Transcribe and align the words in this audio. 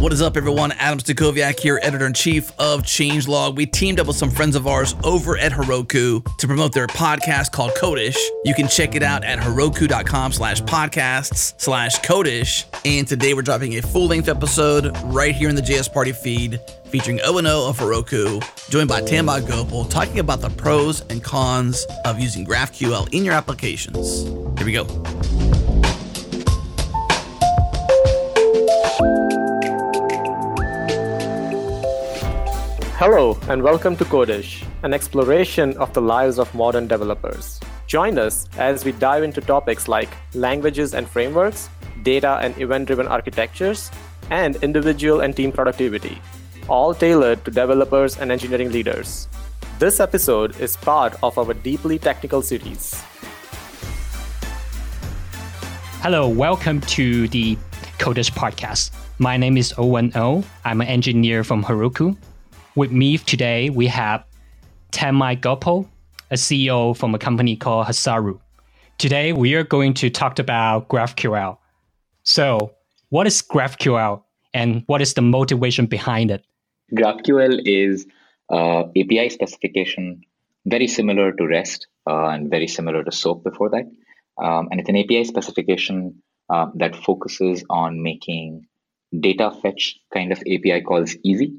What 0.00 0.14
is 0.14 0.22
up, 0.22 0.38
everyone? 0.38 0.72
Adam 0.72 0.98
Stacoviak 0.98 1.60
here, 1.60 1.78
editor 1.82 2.06
in 2.06 2.14
chief 2.14 2.58
of 2.58 2.84
Changelog. 2.84 3.54
We 3.54 3.66
teamed 3.66 4.00
up 4.00 4.06
with 4.06 4.16
some 4.16 4.30
friends 4.30 4.56
of 4.56 4.66
ours 4.66 4.94
over 5.04 5.36
at 5.36 5.52
Heroku 5.52 6.24
to 6.38 6.46
promote 6.46 6.72
their 6.72 6.86
podcast 6.86 7.52
called 7.52 7.74
Code-ish. 7.76 8.16
You 8.46 8.54
can 8.54 8.66
check 8.66 8.94
it 8.94 9.02
out 9.02 9.24
at 9.24 9.38
heroku.com 9.38 10.32
slash 10.32 10.62
podcasts 10.62 11.52
slash 11.60 12.00
codeish. 12.00 12.64
And 12.86 13.06
today 13.06 13.34
we're 13.34 13.42
dropping 13.42 13.76
a 13.76 13.82
full 13.82 14.06
length 14.06 14.30
episode 14.30 14.96
right 15.04 15.34
here 15.34 15.50
in 15.50 15.54
the 15.54 15.60
JS 15.60 15.92
Party 15.92 16.12
feed 16.12 16.58
featuring 16.86 17.20
Owen 17.22 17.44
Ou 17.44 17.68
of 17.68 17.78
Heroku, 17.78 18.42
joined 18.70 18.88
by 18.88 19.02
Tanmai 19.02 19.46
Gopal, 19.46 19.84
talking 19.84 20.18
about 20.18 20.40
the 20.40 20.48
pros 20.48 21.02
and 21.10 21.22
cons 21.22 21.86
of 22.06 22.18
using 22.18 22.46
GraphQL 22.46 23.12
in 23.12 23.22
your 23.22 23.34
applications. 23.34 24.22
Here 24.56 24.64
we 24.64 24.72
go. 24.72 25.59
Hello, 33.00 33.38
and 33.48 33.62
welcome 33.62 33.96
to 33.96 34.04
Code-ish, 34.04 34.62
an 34.82 34.92
exploration 34.92 35.74
of 35.78 35.90
the 35.94 36.02
lives 36.02 36.38
of 36.38 36.54
modern 36.54 36.86
developers. 36.86 37.58
Join 37.86 38.18
us 38.18 38.46
as 38.58 38.84
we 38.84 38.92
dive 38.92 39.22
into 39.22 39.40
topics 39.40 39.88
like 39.88 40.10
languages 40.34 40.92
and 40.92 41.08
frameworks, 41.08 41.70
data 42.02 42.38
and 42.42 42.54
event 42.60 42.88
driven 42.88 43.08
architectures, 43.08 43.90
and 44.28 44.56
individual 44.56 45.20
and 45.20 45.34
team 45.34 45.50
productivity, 45.50 46.20
all 46.68 46.92
tailored 46.92 47.42
to 47.46 47.50
developers 47.50 48.18
and 48.18 48.30
engineering 48.30 48.70
leaders. 48.70 49.28
This 49.78 49.98
episode 49.98 50.60
is 50.60 50.76
part 50.76 51.14
of 51.22 51.38
our 51.38 51.54
deeply 51.54 51.98
technical 51.98 52.42
series. 52.42 53.02
Hello, 56.02 56.28
welcome 56.28 56.82
to 56.82 57.28
the 57.28 57.56
Code-ish 57.98 58.32
podcast. 58.32 58.90
My 59.18 59.38
name 59.38 59.56
is 59.56 59.72
Owen 59.78 60.12
Ou. 60.16 60.44
I'm 60.66 60.82
an 60.82 60.86
engineer 60.86 61.44
from 61.44 61.64
Heroku, 61.64 62.14
with 62.76 62.92
me 62.92 63.18
today, 63.18 63.70
we 63.70 63.86
have 63.86 64.24
Tanmai 64.92 65.40
Gopal, 65.40 65.88
a 66.30 66.34
CEO 66.34 66.96
from 66.96 67.14
a 67.14 67.18
company 67.18 67.56
called 67.56 67.86
Hasura. 67.86 68.38
Today, 68.98 69.32
we 69.32 69.54
are 69.54 69.64
going 69.64 69.94
to 69.94 70.10
talk 70.10 70.38
about 70.38 70.88
GraphQL. 70.88 71.56
So, 72.22 72.72
what 73.08 73.26
is 73.26 73.42
GraphQL 73.42 74.22
and 74.54 74.82
what 74.86 75.00
is 75.00 75.14
the 75.14 75.22
motivation 75.22 75.86
behind 75.86 76.30
it? 76.30 76.44
GraphQL 76.94 77.60
is 77.64 78.06
uh, 78.52 78.84
API 78.96 79.30
specification 79.30 80.22
very 80.66 80.86
similar 80.86 81.32
to 81.32 81.46
REST 81.46 81.86
uh, 82.08 82.26
and 82.26 82.50
very 82.50 82.66
similar 82.66 83.02
to 83.02 83.10
SOAP 83.10 83.42
before 83.42 83.70
that. 83.70 83.90
Um, 84.42 84.68
and 84.70 84.80
it's 84.80 84.88
an 84.88 84.96
API 84.96 85.24
specification 85.24 86.22
uh, 86.48 86.66
that 86.74 86.94
focuses 86.94 87.64
on 87.70 88.02
making 88.02 88.66
data 89.18 89.50
fetch 89.62 89.98
kind 90.12 90.30
of 90.30 90.38
API 90.40 90.82
calls 90.82 91.16
easy 91.24 91.54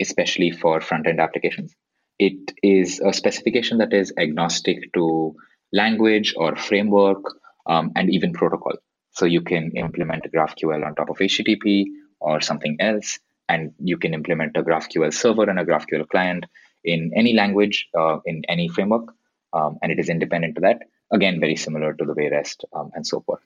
especially 0.00 0.50
for 0.50 0.80
front 0.80 1.06
end 1.06 1.20
applications. 1.20 1.74
It 2.18 2.52
is 2.62 3.00
a 3.00 3.12
specification 3.12 3.78
that 3.78 3.92
is 3.92 4.12
agnostic 4.16 4.92
to 4.94 5.34
language 5.72 6.34
or 6.36 6.56
framework 6.56 7.22
um, 7.66 7.92
and 7.96 8.10
even 8.10 8.32
protocol. 8.32 8.74
So 9.12 9.26
you 9.26 9.42
can 9.42 9.72
implement 9.76 10.26
GraphQL 10.32 10.84
on 10.86 10.94
top 10.94 11.10
of 11.10 11.18
HTTP 11.18 11.86
or 12.20 12.40
something 12.40 12.76
else, 12.80 13.18
and 13.48 13.72
you 13.78 13.98
can 13.98 14.14
implement 14.14 14.56
a 14.56 14.62
GraphQL 14.62 15.12
server 15.12 15.48
and 15.48 15.58
a 15.58 15.64
GraphQL 15.64 16.08
client 16.08 16.46
in 16.84 17.12
any 17.14 17.34
language, 17.34 17.88
uh, 17.98 18.18
in 18.24 18.42
any 18.48 18.68
framework, 18.68 19.12
um, 19.52 19.78
and 19.82 19.92
it 19.92 19.98
is 19.98 20.08
independent 20.08 20.54
to 20.56 20.62
that. 20.62 20.80
Again, 21.12 21.40
very 21.40 21.56
similar 21.56 21.92
to 21.92 22.04
the 22.04 22.14
way 22.14 22.30
REST 22.30 22.64
um, 22.72 22.90
and 22.94 23.06
so 23.06 23.20
forth. 23.20 23.42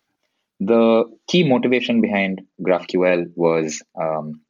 The 0.60 1.04
key 1.26 1.48
motivation 1.48 2.00
behind 2.00 2.42
GraphQL 2.60 3.32
was 3.34 3.82
um, 4.00 4.40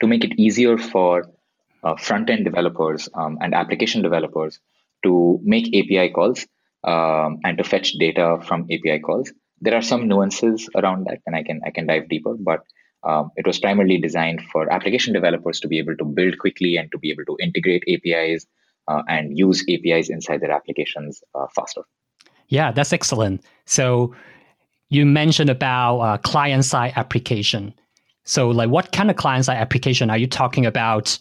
to 0.00 0.06
make 0.06 0.24
it 0.24 0.38
easier 0.38 0.76
for 0.78 1.30
uh, 1.82 1.96
front 1.96 2.30
end 2.30 2.44
developers 2.44 3.08
um, 3.14 3.38
and 3.40 3.54
application 3.54 4.02
developers 4.02 4.58
to 5.04 5.38
make 5.42 5.66
API 5.68 6.10
calls 6.10 6.46
um, 6.84 7.38
and 7.44 7.58
to 7.58 7.64
fetch 7.64 7.92
data 7.92 8.38
from 8.46 8.62
API 8.64 9.00
calls. 9.00 9.32
There 9.60 9.74
are 9.74 9.82
some 9.82 10.08
nuances 10.08 10.68
around 10.74 11.06
that, 11.06 11.18
and 11.26 11.36
I 11.36 11.42
can 11.42 11.60
I 11.64 11.70
can 11.70 11.86
dive 11.86 12.08
deeper. 12.08 12.34
But 12.38 12.60
um, 13.04 13.30
it 13.36 13.46
was 13.46 13.58
primarily 13.58 13.98
designed 13.98 14.42
for 14.50 14.70
application 14.72 15.12
developers 15.12 15.60
to 15.60 15.68
be 15.68 15.78
able 15.78 15.96
to 15.96 16.04
build 16.04 16.38
quickly 16.38 16.76
and 16.76 16.90
to 16.92 16.98
be 16.98 17.10
able 17.10 17.24
to 17.26 17.36
integrate 17.40 17.84
APIs 17.88 18.46
uh, 18.88 19.02
and 19.08 19.36
use 19.36 19.64
APIs 19.68 20.08
inside 20.08 20.40
their 20.40 20.50
applications 20.50 21.22
uh, 21.34 21.46
faster. 21.54 21.82
Yeah, 22.48 22.72
that's 22.72 22.92
excellent. 22.92 23.42
So 23.66 24.14
you 24.88 25.06
mentioned 25.06 25.50
about 25.50 26.00
uh, 26.00 26.18
client 26.18 26.64
side 26.64 26.92
application. 26.96 27.74
So, 28.24 28.48
like, 28.48 28.70
what 28.70 28.92
kind 28.92 29.10
of 29.10 29.16
client 29.16 29.44
side 29.44 29.58
application 29.58 30.10
are 30.10 30.18
you 30.18 30.26
talking 30.26 30.66
about? 30.66 31.18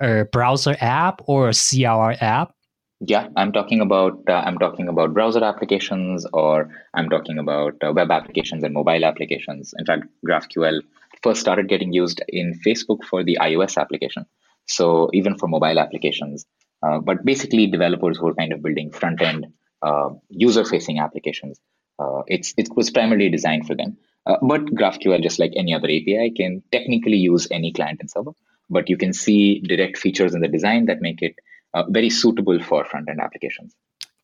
A 0.00 0.24
browser 0.24 0.76
app 0.80 1.22
or 1.26 1.48
a 1.48 1.52
CLI 1.52 2.16
app? 2.20 2.52
Yeah, 3.00 3.28
I'm 3.36 3.52
talking 3.52 3.80
about 3.80 4.18
uh, 4.28 4.42
I'm 4.44 4.58
talking 4.58 4.88
about 4.88 5.14
browser 5.14 5.42
applications, 5.44 6.26
or 6.32 6.70
I'm 6.94 7.08
talking 7.08 7.38
about 7.38 7.74
uh, 7.82 7.92
web 7.92 8.10
applications 8.10 8.62
and 8.64 8.74
mobile 8.74 9.04
applications. 9.04 9.74
In 9.78 9.84
fact, 9.84 10.04
GraphQL 10.26 10.80
first 11.22 11.40
started 11.40 11.68
getting 11.68 11.92
used 11.92 12.22
in 12.28 12.58
Facebook 12.66 13.04
for 13.04 13.22
the 13.22 13.38
iOS 13.40 13.76
application. 13.76 14.26
So 14.66 15.10
even 15.12 15.36
for 15.36 15.48
mobile 15.48 15.78
applications, 15.78 16.46
uh, 16.82 16.98
but 16.98 17.24
basically 17.24 17.66
developers 17.66 18.18
who 18.18 18.28
are 18.28 18.34
kind 18.34 18.52
of 18.52 18.62
building 18.62 18.90
front 18.90 19.22
end 19.22 19.46
uh, 19.82 20.10
user 20.30 20.64
facing 20.64 20.98
applications. 20.98 21.58
Uh, 21.98 22.22
it's 22.26 22.54
it 22.56 22.68
was 22.74 22.90
primarily 22.90 23.28
designed 23.28 23.66
for 23.66 23.74
them. 23.74 23.96
Uh, 24.26 24.36
but 24.42 24.64
GraphQL, 24.66 25.22
just 25.22 25.38
like 25.38 25.52
any 25.56 25.74
other 25.74 25.86
API, 25.86 26.32
can 26.36 26.62
technically 26.72 27.16
use 27.16 27.46
any 27.50 27.72
client 27.72 28.00
and 28.00 28.10
server. 28.10 28.32
But 28.70 28.88
you 28.88 28.96
can 28.96 29.12
see 29.12 29.60
direct 29.60 29.98
features 29.98 30.34
in 30.34 30.40
the 30.40 30.48
design 30.48 30.86
that 30.86 31.02
make 31.02 31.20
it 31.20 31.34
uh, 31.74 31.84
very 31.88 32.08
suitable 32.08 32.58
for 32.62 32.84
front 32.84 33.08
end 33.10 33.20
applications. 33.20 33.74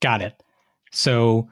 Got 0.00 0.22
it. 0.22 0.42
So 0.92 1.48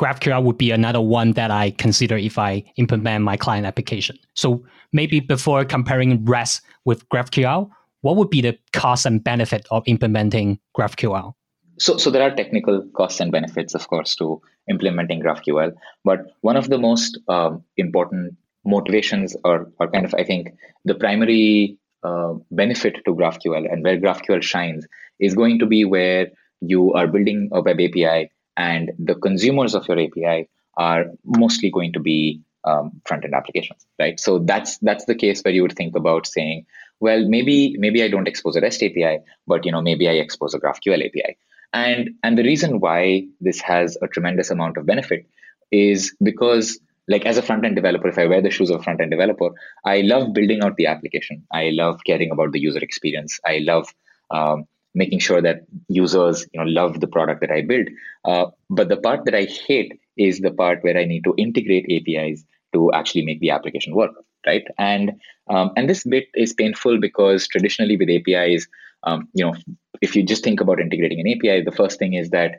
GraphQL 0.00 0.42
would 0.42 0.58
be 0.58 0.72
another 0.72 1.00
one 1.00 1.32
that 1.32 1.50
I 1.50 1.70
consider 1.70 2.16
if 2.16 2.38
I 2.38 2.64
implement 2.76 3.24
my 3.24 3.36
client 3.36 3.66
application. 3.66 4.18
So 4.34 4.64
maybe 4.92 5.20
before 5.20 5.64
comparing 5.64 6.24
REST 6.24 6.62
with 6.84 7.08
GraphQL, 7.10 7.70
what 8.00 8.16
would 8.16 8.30
be 8.30 8.40
the 8.40 8.58
cost 8.72 9.06
and 9.06 9.22
benefit 9.22 9.66
of 9.70 9.84
implementing 9.86 10.58
GraphQL? 10.76 11.34
So, 11.78 11.96
so 11.96 12.10
there 12.10 12.22
are 12.22 12.34
technical 12.34 12.84
costs 12.94 13.20
and 13.20 13.30
benefits, 13.30 13.74
of 13.74 13.86
course, 13.88 14.16
to 14.16 14.42
implementing 14.68 15.22
GraphQL. 15.22 15.72
But 16.04 16.26
one 16.40 16.56
of 16.56 16.68
the 16.68 16.78
most 16.78 17.18
um, 17.28 17.64
important 17.76 18.36
motivations, 18.64 19.36
or, 19.44 19.70
or 19.78 19.88
kind 19.88 20.04
of, 20.04 20.14
I 20.14 20.24
think, 20.24 20.54
the 20.84 20.94
primary 20.94 21.78
uh, 22.02 22.34
benefit 22.50 23.04
to 23.04 23.14
GraphQL 23.14 23.70
and 23.70 23.82
where 23.82 23.98
GraphQL 23.98 24.42
shines 24.42 24.86
is 25.20 25.34
going 25.34 25.58
to 25.60 25.66
be 25.66 25.84
where 25.84 26.28
you 26.60 26.92
are 26.94 27.06
building 27.06 27.48
a 27.52 27.60
web 27.60 27.80
API 27.80 28.30
and 28.56 28.92
the 28.98 29.14
consumers 29.14 29.74
of 29.74 29.86
your 29.88 29.98
API 29.98 30.48
are 30.76 31.06
mostly 31.24 31.70
going 31.70 31.92
to 31.92 32.00
be 32.00 32.40
um, 32.64 33.00
front-end 33.04 33.34
applications, 33.34 33.84
right? 33.98 34.18
So 34.20 34.38
that's 34.38 34.78
that's 34.78 35.04
the 35.06 35.14
case 35.14 35.42
where 35.42 35.52
you 35.52 35.62
would 35.62 35.76
think 35.76 35.96
about 35.96 36.26
saying, 36.26 36.66
well, 37.00 37.26
maybe 37.28 37.76
maybe 37.78 38.02
I 38.02 38.08
don't 38.08 38.28
expose 38.28 38.56
a 38.56 38.60
REST 38.60 38.84
API, 38.84 39.18
but 39.46 39.64
you 39.66 39.72
know 39.72 39.82
maybe 39.82 40.08
I 40.08 40.12
expose 40.12 40.54
a 40.54 40.60
GraphQL 40.60 41.04
API. 41.06 41.36
And, 41.72 42.10
and 42.22 42.36
the 42.36 42.42
reason 42.42 42.80
why 42.80 43.26
this 43.40 43.60
has 43.60 43.96
a 44.02 44.08
tremendous 44.08 44.50
amount 44.50 44.76
of 44.76 44.86
benefit 44.86 45.26
is 45.70 46.14
because 46.22 46.78
like 47.08 47.26
as 47.26 47.38
a 47.38 47.42
front 47.42 47.64
end 47.64 47.76
developer, 47.76 48.08
if 48.08 48.18
I 48.18 48.26
wear 48.26 48.42
the 48.42 48.50
shoes 48.50 48.70
of 48.70 48.80
a 48.80 48.82
front 48.82 49.00
end 49.00 49.10
developer, 49.10 49.50
I 49.84 50.02
love 50.02 50.32
building 50.32 50.62
out 50.62 50.76
the 50.76 50.86
application. 50.86 51.44
I 51.50 51.70
love 51.70 52.00
caring 52.06 52.30
about 52.30 52.52
the 52.52 52.60
user 52.60 52.78
experience. 52.78 53.40
I 53.44 53.58
love 53.58 53.92
um, 54.30 54.64
making 54.94 55.18
sure 55.18 55.42
that 55.42 55.62
users 55.88 56.46
you 56.52 56.60
know 56.60 56.66
love 56.66 57.00
the 57.00 57.06
product 57.06 57.40
that 57.40 57.50
I 57.50 57.62
build. 57.62 57.88
Uh, 58.24 58.46
but 58.70 58.88
the 58.88 58.96
part 58.96 59.24
that 59.24 59.34
I 59.34 59.44
hate 59.44 60.00
is 60.16 60.40
the 60.40 60.50
part 60.52 60.82
where 60.82 60.96
I 60.96 61.04
need 61.04 61.24
to 61.24 61.34
integrate 61.36 61.86
APIs 61.90 62.44
to 62.74 62.92
actually 62.92 63.24
make 63.24 63.40
the 63.40 63.50
application 63.50 63.94
work, 63.94 64.12
right? 64.46 64.64
And 64.78 65.12
um, 65.48 65.72
and 65.76 65.88
this 65.88 66.04
bit 66.04 66.28
is 66.34 66.54
painful 66.54 67.00
because 67.00 67.48
traditionally 67.48 67.96
with 67.96 68.10
APIs, 68.10 68.68
um, 69.02 69.28
you 69.34 69.44
know, 69.44 69.54
if 70.02 70.16
you 70.16 70.22
just 70.24 70.44
think 70.44 70.60
about 70.60 70.80
integrating 70.80 71.20
an 71.20 71.28
API, 71.28 71.62
the 71.62 71.72
first 71.72 71.98
thing 71.98 72.14
is 72.14 72.30
that 72.30 72.58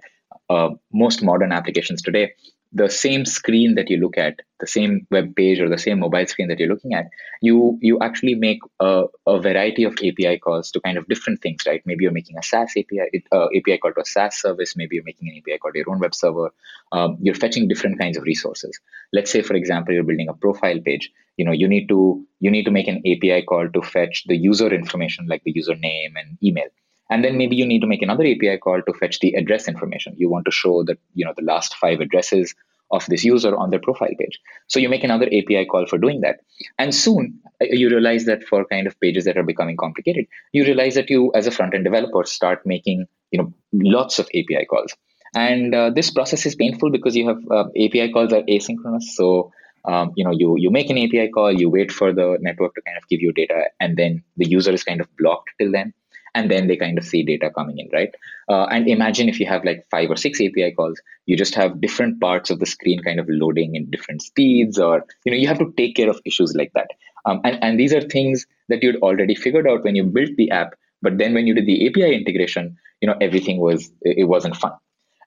uh, 0.50 0.70
most 0.92 1.22
modern 1.22 1.52
applications 1.52 2.02
today, 2.02 2.32
the 2.76 2.90
same 2.90 3.24
screen 3.24 3.76
that 3.76 3.90
you 3.90 3.98
look 3.98 4.18
at, 4.18 4.40
the 4.60 4.66
same 4.66 5.06
web 5.12 5.36
page 5.36 5.60
or 5.60 5.70
the 5.70 5.78
same 5.78 6.00
mobile 6.00 6.26
screen 6.26 6.48
that 6.48 6.58
you're 6.58 6.70
looking 6.70 6.94
at, 6.94 7.06
you 7.42 7.78
you 7.82 8.00
actually 8.00 8.34
make 8.34 8.60
a, 8.80 9.04
a 9.28 9.40
variety 9.40 9.84
of 9.84 9.94
API 9.94 10.40
calls 10.40 10.72
to 10.72 10.82
kind 10.82 10.98
of 10.98 11.08
different 11.08 11.42
things, 11.42 11.64
right? 11.68 11.84
Maybe 11.86 12.04
you're 12.04 12.12
making 12.20 12.38
a 12.38 12.44
SaaS 12.44 12.72
API, 12.76 13.24
uh, 13.32 13.48
API 13.56 13.78
call 13.78 13.94
to 13.94 14.02
a 14.02 14.06
SaaS 14.06 14.42
service. 14.42 14.76
Maybe 14.76 14.96
you're 14.96 15.04
making 15.04 15.30
an 15.30 15.38
API 15.38 15.60
call 15.60 15.72
to 15.72 15.78
your 15.78 15.92
own 15.92 16.00
web 16.00 16.16
server. 16.16 16.52
Um, 16.92 17.18
you're 17.22 17.36
fetching 17.36 17.68
different 17.68 18.00
kinds 18.00 18.18
of 18.18 18.24
resources. 18.24 18.80
Let's 19.12 19.32
say, 19.32 19.44
for 19.44 19.54
example, 19.54 19.94
you're 19.94 20.04
building 20.04 20.30
a 20.30 20.34
profile 20.34 20.80
page. 20.80 21.12
You 21.38 21.46
know, 21.46 21.52
you 21.52 21.68
need 21.68 21.90
to 21.90 22.26
you 22.40 22.50
need 22.50 22.66
to 22.66 22.72
make 22.72 22.88
an 22.88 23.04
API 23.06 23.44
call 23.44 23.70
to 23.70 23.82
fetch 23.82 24.24
the 24.28 24.36
user 24.36 24.74
information 24.74 25.28
like 25.28 25.44
the 25.44 25.54
username 25.54 26.14
and 26.16 26.38
email 26.42 26.70
and 27.14 27.24
then 27.24 27.38
maybe 27.38 27.56
you 27.62 27.66
need 27.72 27.82
to 27.86 27.92
make 27.94 28.06
another 28.06 28.26
api 28.34 28.58
call 28.68 28.82
to 28.86 28.94
fetch 29.00 29.20
the 29.24 29.34
address 29.42 29.68
information 29.72 30.16
you 30.26 30.30
want 30.36 30.46
to 30.46 30.60
show 30.60 30.76
that 30.84 31.00
you 31.14 31.26
know 31.26 31.34
the 31.40 31.50
last 31.50 31.76
five 31.86 32.06
addresses 32.06 32.56
of 32.94 33.06
this 33.08 33.24
user 33.24 33.56
on 33.56 33.72
their 33.72 33.80
profile 33.80 34.16
page. 34.20 34.40
So 34.68 34.80
you 34.80 34.88
make 34.88 35.04
another 35.04 35.26
API 35.26 35.66
call 35.66 35.88
for 35.88 35.98
doing 35.98 36.22
that. 36.22 36.42
And 36.78 36.94
soon 36.94 37.40
uh, 37.62 37.66
you 37.70 37.90
realize 37.90 38.26
that 38.26 38.44
for 38.44 38.66
kind 38.66 38.88
of 38.88 39.00
pages 39.00 39.26
that 39.26 39.38
are 39.38 39.44
becoming 39.44 39.78
complicated, 39.78 40.28
you 40.52 40.64
realize 40.64 40.96
that 40.96 41.10
you 41.10 41.32
as 41.34 41.48
a 41.48 41.52
front 41.52 41.74
end 41.74 41.86
developer 41.86 42.24
start 42.26 42.62
making, 42.66 43.08
you 43.32 43.40
know, 43.40 43.54
lots 43.74 44.20
of 44.20 44.28
API 44.28 44.66
calls. 44.70 44.94
And 45.36 45.74
uh, 45.74 45.90
this 45.90 46.12
process 46.12 46.46
is 46.46 46.56
painful 46.56 46.92
because 46.92 47.16
you 47.16 47.28
have 47.28 47.42
uh, 47.50 47.66
API 47.84 48.12
calls 48.12 48.32
are 48.32 48.44
asynchronous. 48.44 49.04
So 49.16 49.52
um, 49.86 50.12
you 50.16 50.24
know 50.24 50.32
you 50.32 50.56
you 50.58 50.70
make 50.70 50.90
an 50.90 50.98
API 50.98 51.30
call, 51.30 51.52
you 51.52 51.70
wait 51.70 51.92
for 51.92 52.14
the 52.14 52.38
network 52.40 52.76
to 52.76 52.82
kind 52.84 52.98
of 52.98 53.08
give 53.10 53.22
you 53.22 53.34
data, 53.34 53.66
and 53.82 53.98
then 53.98 54.24
the 54.38 54.48
user 54.48 54.72
is 54.72 54.84
kind 54.84 55.02
of 55.02 55.08
blocked 55.18 55.50
till 55.60 55.72
then 55.72 55.94
and 56.36 56.50
then 56.50 56.68
they 56.68 56.76
kind 56.76 56.98
of 56.98 57.06
see 57.06 57.24
data 57.24 57.50
coming 57.50 57.78
in, 57.78 57.90
right? 57.94 58.14
Uh, 58.50 58.66
and 58.66 58.88
imagine 58.88 59.30
if 59.30 59.40
you 59.40 59.46
have 59.46 59.64
like 59.64 59.86
five 59.90 60.10
or 60.10 60.16
six 60.16 60.42
API 60.42 60.72
calls, 60.72 61.00
you 61.26 61.38
just 61.38 61.56
have 61.56 61.82
different 61.82 62.20
parts 62.20 62.50
of 62.50 62.60
the 62.60 62.66
screen 62.66 63.02
kind 63.04 63.20
of 63.20 63.28
loading 63.30 63.76
in 63.76 63.90
different 63.90 64.22
speeds, 64.22 64.80
or 64.80 65.06
you 65.26 65.32
know, 65.32 65.38
you 65.38 65.48
have 65.48 65.60
to 65.60 65.74
take 65.78 65.96
care 65.96 66.10
of 66.10 66.20
issues 66.26 66.56
like 66.56 66.72
that. 66.74 66.88
Um, 67.26 67.42
and, 67.44 67.64
and 67.64 67.80
these 67.80 67.94
are 67.94 68.02
things 68.02 68.46
that 68.70 68.84
you'd 68.84 68.98
already 68.98 69.36
figured 69.36 69.68
out 69.68 69.84
when 69.84 69.96
you 69.96 70.04
built 70.04 70.32
the 70.38 70.52
app, 70.52 70.76
but 71.02 71.18
then 71.18 71.34
when 71.34 71.48
you 71.48 71.54
did 71.54 71.66
the 71.66 71.88
API 71.88 72.16
integration, 72.16 72.78
you 73.02 73.08
know, 73.08 73.16
everything 73.22 73.60
was 73.60 73.92
it 74.02 74.28
wasn't 74.28 74.56
fun. 74.56 74.74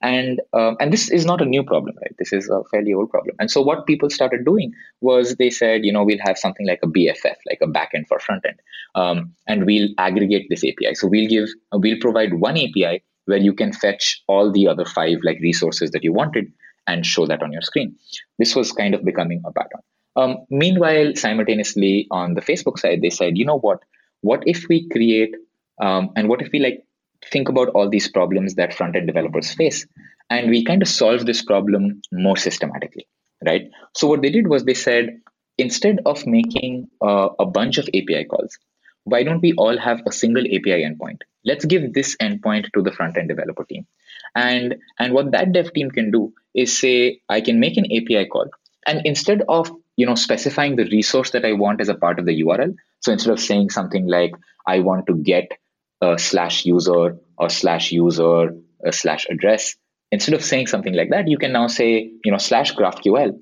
And 0.06 0.40
um, 0.52 0.76
and 0.78 0.92
this 0.92 1.10
is 1.10 1.26
not 1.26 1.42
a 1.42 1.44
new 1.44 1.64
problem, 1.64 1.96
right? 2.00 2.14
This 2.16 2.32
is 2.32 2.48
a 2.48 2.62
fairly 2.70 2.94
old 2.94 3.10
problem. 3.10 3.34
And 3.40 3.50
so 3.50 3.60
what 3.60 3.86
people 3.86 4.08
started 4.08 4.44
doing 4.44 4.72
was 5.00 5.34
they 5.34 5.50
said, 5.50 5.84
you 5.84 5.92
know, 5.92 6.04
we'll 6.04 6.24
have 6.24 6.38
something 6.38 6.64
like 6.64 6.78
a 6.84 6.86
BFF, 6.86 7.34
like 7.50 7.58
a 7.60 7.66
backend 7.66 8.06
for 8.06 8.20
front 8.20 8.44
end, 8.46 8.60
um, 8.94 9.32
and 9.48 9.66
we'll 9.66 9.88
aggregate 9.98 10.46
this 10.48 10.62
API. 10.62 10.94
So 10.94 11.08
we'll 11.08 11.28
give, 11.28 11.48
we'll 11.72 11.98
provide 12.00 12.34
one 12.34 12.56
API 12.56 13.02
where 13.24 13.38
you 13.38 13.52
can 13.52 13.72
fetch 13.72 14.22
all 14.28 14.52
the 14.52 14.68
other 14.68 14.84
five 14.84 15.18
like 15.24 15.40
resources 15.40 15.90
that 15.90 16.04
you 16.04 16.12
wanted 16.12 16.52
and 16.86 17.04
show 17.04 17.26
that 17.26 17.42
on 17.42 17.50
your 17.50 17.62
screen. 17.62 17.96
This 18.38 18.54
was 18.54 18.70
kind 18.70 18.94
of 18.94 19.04
becoming 19.04 19.42
a 19.44 19.52
pattern. 19.52 19.80
Um, 20.14 20.36
meanwhile, 20.50 21.16
simultaneously 21.16 22.06
on 22.12 22.34
the 22.34 22.42
Facebook 22.42 22.78
side, 22.78 23.02
they 23.02 23.10
said, 23.10 23.36
you 23.36 23.44
know 23.44 23.58
what? 23.58 23.80
What 24.20 24.44
if 24.46 24.66
we 24.68 24.88
create 24.88 25.34
um, 25.80 26.10
and 26.14 26.28
what 26.28 26.42
if 26.42 26.50
we 26.52 26.60
like 26.60 26.84
think 27.30 27.48
about 27.48 27.68
all 27.70 27.88
these 27.88 28.08
problems 28.08 28.54
that 28.54 28.74
front 28.74 28.96
end 28.96 29.06
developers 29.06 29.52
face 29.52 29.86
and 30.30 30.50
we 30.50 30.64
kind 30.64 30.82
of 30.82 30.88
solve 30.88 31.26
this 31.26 31.42
problem 31.42 32.00
more 32.12 32.36
systematically 32.36 33.06
right? 33.44 33.70
So 33.94 34.08
what 34.08 34.22
they 34.22 34.30
did 34.30 34.48
was 34.48 34.64
they 34.64 34.74
said 34.74 35.20
instead 35.58 36.00
of 36.06 36.26
making 36.26 36.88
uh, 37.00 37.28
a 37.38 37.46
bunch 37.46 37.78
of 37.78 37.88
api 37.88 38.24
calls 38.24 38.58
why 39.04 39.22
don't 39.22 39.40
we 39.40 39.52
all 39.52 39.78
have 39.78 40.02
a 40.04 40.10
single 40.10 40.42
api 40.42 40.82
endpoint? 40.82 41.20
Let's 41.44 41.64
give 41.64 41.92
this 41.94 42.16
endpoint 42.16 42.72
to 42.74 42.82
the 42.82 42.90
front 42.90 43.16
end 43.16 43.28
developer 43.28 43.62
team. 43.62 43.86
And 44.34 44.76
and 44.98 45.12
what 45.12 45.30
that 45.30 45.52
dev 45.52 45.72
team 45.72 45.92
can 45.92 46.10
do 46.10 46.32
is 46.56 46.76
say 46.76 47.20
i 47.28 47.40
can 47.40 47.60
make 47.60 47.76
an 47.76 47.86
api 47.96 48.26
call 48.26 48.48
and 48.86 49.02
instead 49.04 49.42
of 49.48 49.70
you 49.96 50.06
know 50.06 50.14
specifying 50.14 50.76
the 50.76 50.88
resource 50.90 51.30
that 51.30 51.44
i 51.44 51.52
want 51.52 51.80
as 51.80 51.88
a 51.88 51.94
part 51.94 52.18
of 52.18 52.26
the 52.26 52.42
url 52.42 52.74
so 53.00 53.12
instead 53.12 53.32
of 53.32 53.40
saying 53.40 53.70
something 53.70 54.06
like 54.06 54.32
i 54.66 54.80
want 54.80 55.06
to 55.06 55.16
get 55.30 55.52
a 56.00 56.18
slash 56.18 56.64
user 56.64 57.16
or 57.38 57.48
slash 57.48 57.92
user 57.92 58.50
a 58.84 58.92
slash 58.92 59.26
address. 59.30 59.74
Instead 60.12 60.34
of 60.34 60.44
saying 60.44 60.66
something 60.68 60.94
like 60.94 61.10
that 61.10 61.28
you 61.28 61.38
can 61.38 61.52
now 61.52 61.66
say 61.66 62.10
you 62.24 62.32
know 62.32 62.38
slash 62.38 62.74
graphql. 62.74 63.32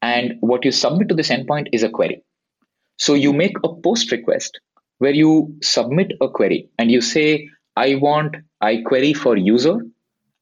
And 0.00 0.34
what 0.40 0.64
you 0.64 0.72
submit 0.72 1.08
to 1.08 1.14
this 1.14 1.30
endpoint 1.30 1.68
is 1.72 1.82
a 1.82 1.88
query. 1.88 2.24
So 2.98 3.14
you 3.14 3.32
make 3.32 3.56
a 3.64 3.74
post 3.74 4.10
request 4.10 4.60
where 4.98 5.14
you 5.14 5.56
submit 5.62 6.12
a 6.20 6.28
query 6.28 6.68
and 6.78 6.90
you 6.90 7.00
say 7.00 7.48
i 7.76 7.94
want 7.96 8.36
i 8.60 8.76
query 8.86 9.12
for 9.14 9.36
user 9.36 9.78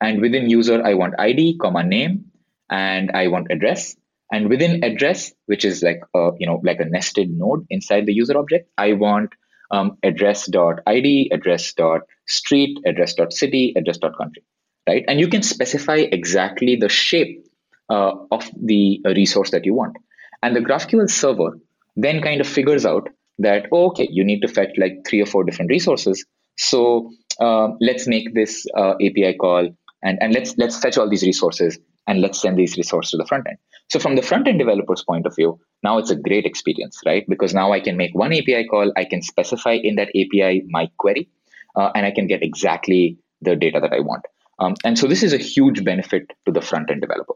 and 0.00 0.20
within 0.20 0.50
user 0.50 0.82
i 0.84 0.92
want 0.94 1.14
id 1.18 1.56
comma 1.62 1.82
name 1.82 2.24
and 2.68 3.10
i 3.12 3.26
want 3.28 3.46
address. 3.50 3.96
And 4.32 4.48
within 4.48 4.84
address 4.84 5.32
which 5.46 5.64
is 5.64 5.82
like 5.82 6.00
a 6.14 6.30
you 6.38 6.46
know 6.46 6.60
like 6.62 6.80
a 6.80 6.84
nested 6.84 7.30
node 7.30 7.66
inside 7.68 8.06
the 8.06 8.12
user 8.12 8.36
object 8.38 8.68
i 8.78 8.92
want 8.92 9.32
um, 9.70 9.96
address.id, 10.02 11.30
address.street, 11.32 12.78
address.city, 12.86 13.72
address.country, 13.76 14.42
right? 14.88 15.04
And 15.08 15.20
you 15.20 15.28
can 15.28 15.42
specify 15.42 15.96
exactly 15.96 16.76
the 16.76 16.88
shape 16.88 17.46
uh, 17.88 18.12
of 18.30 18.48
the 18.60 19.00
resource 19.04 19.50
that 19.50 19.64
you 19.64 19.74
want. 19.74 19.96
And 20.42 20.56
the 20.56 20.60
GraphQL 20.60 21.10
server 21.10 21.58
then 21.96 22.22
kind 22.22 22.40
of 22.40 22.46
figures 22.46 22.86
out 22.86 23.08
that, 23.38 23.66
oh, 23.72 23.88
okay, 23.88 24.08
you 24.10 24.24
need 24.24 24.40
to 24.40 24.48
fetch 24.48 24.70
like 24.78 25.04
three 25.06 25.20
or 25.20 25.26
four 25.26 25.44
different 25.44 25.70
resources. 25.70 26.24
So 26.56 27.10
uh, 27.40 27.68
let's 27.80 28.06
make 28.06 28.34
this 28.34 28.66
uh, 28.76 28.94
API 28.94 29.34
call 29.34 29.70
and, 30.02 30.18
and 30.20 30.32
let's 30.32 30.56
let's 30.56 30.78
fetch 30.78 30.96
all 30.98 31.08
these 31.08 31.22
resources 31.22 31.78
and 32.10 32.20
let's 32.20 32.40
send 32.40 32.58
these 32.58 32.76
resources 32.76 33.12
to 33.12 33.16
the 33.16 33.24
front 33.24 33.46
end. 33.46 33.56
So 33.88 34.00
from 34.00 34.16
the 34.16 34.22
front 34.22 34.48
end 34.48 34.58
developer's 34.58 35.04
point 35.04 35.26
of 35.26 35.36
view, 35.36 35.60
now 35.84 35.98
it's 35.98 36.10
a 36.10 36.16
great 36.16 36.44
experience, 36.44 37.00
right? 37.06 37.24
Because 37.28 37.54
now 37.54 37.72
I 37.72 37.78
can 37.78 37.96
make 37.96 38.14
one 38.16 38.32
API 38.32 38.66
call, 38.66 38.92
I 38.96 39.04
can 39.04 39.22
specify 39.22 39.74
in 39.74 39.94
that 39.94 40.08
API 40.08 40.64
my 40.68 40.90
query, 40.98 41.28
uh, 41.76 41.90
and 41.94 42.04
I 42.04 42.10
can 42.10 42.26
get 42.26 42.42
exactly 42.42 43.16
the 43.40 43.54
data 43.54 43.78
that 43.80 43.92
I 43.92 44.00
want. 44.00 44.24
Um, 44.58 44.74
and 44.84 44.98
so 44.98 45.06
this 45.06 45.22
is 45.22 45.32
a 45.32 45.38
huge 45.38 45.84
benefit 45.84 46.32
to 46.46 46.52
the 46.52 46.60
front 46.60 46.90
end 46.90 47.00
developer. 47.00 47.34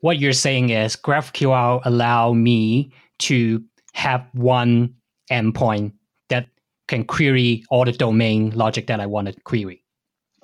What 0.00 0.18
you're 0.18 0.32
saying 0.32 0.70
is 0.70 0.96
GraphQL 0.96 1.82
allow 1.84 2.32
me 2.32 2.92
to 3.20 3.62
have 3.92 4.26
one 4.32 4.94
endpoint 5.30 5.92
that 6.30 6.46
can 6.88 7.04
query 7.04 7.64
all 7.68 7.84
the 7.84 7.92
domain 7.92 8.50
logic 8.50 8.86
that 8.86 8.98
I 8.98 9.06
want 9.06 9.28
to 9.28 9.38
query. 9.42 9.79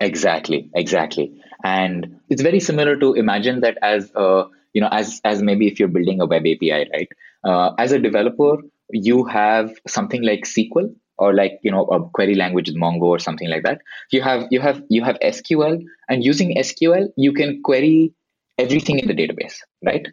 Exactly, 0.01 0.71
exactly. 0.75 1.33
And 1.65 2.21
it's 2.29 2.43
very 2.43 2.61
similar 2.61 2.97
to 2.99 3.15
imagine 3.15 3.61
that 3.61 3.79
as 3.83 4.11
a 4.15 4.45
you 4.75 4.81
know 4.83 4.89
as 4.93 5.21
as 5.25 5.43
maybe 5.43 5.67
if 5.69 5.79
you're 5.81 5.89
building 5.89 6.21
a 6.21 6.27
web 6.27 6.43
api 6.43 6.71
right? 6.71 7.09
Uh, 7.45 7.73
as 7.79 7.93
a 7.93 7.99
developer 7.99 8.57
you 8.91 9.25
have 9.25 9.73
something 9.89 10.23
like 10.23 10.45
sql 10.45 10.95
or 11.19 11.33
like 11.35 11.59
you 11.63 11.71
know 11.71 11.85
a 11.87 12.09
query 12.11 12.35
language 12.35 12.69
with 12.69 12.77
mongo 12.77 13.05
or 13.05 13.19
something 13.19 13.49
like 13.49 13.63
that. 13.63 13.81
You 14.13 14.21
have 14.21 14.47
you 14.51 14.61
have 14.61 14.83
you 14.91 15.03
have 15.03 15.17
sql 15.23 15.83
and 16.11 16.23
using 16.23 16.55
sql 16.57 17.09
you 17.17 17.33
can 17.33 17.63
query 17.63 18.13
everything 18.59 18.99
in 18.99 19.09
the 19.09 19.15
database 19.15 19.57
right? 19.85 20.07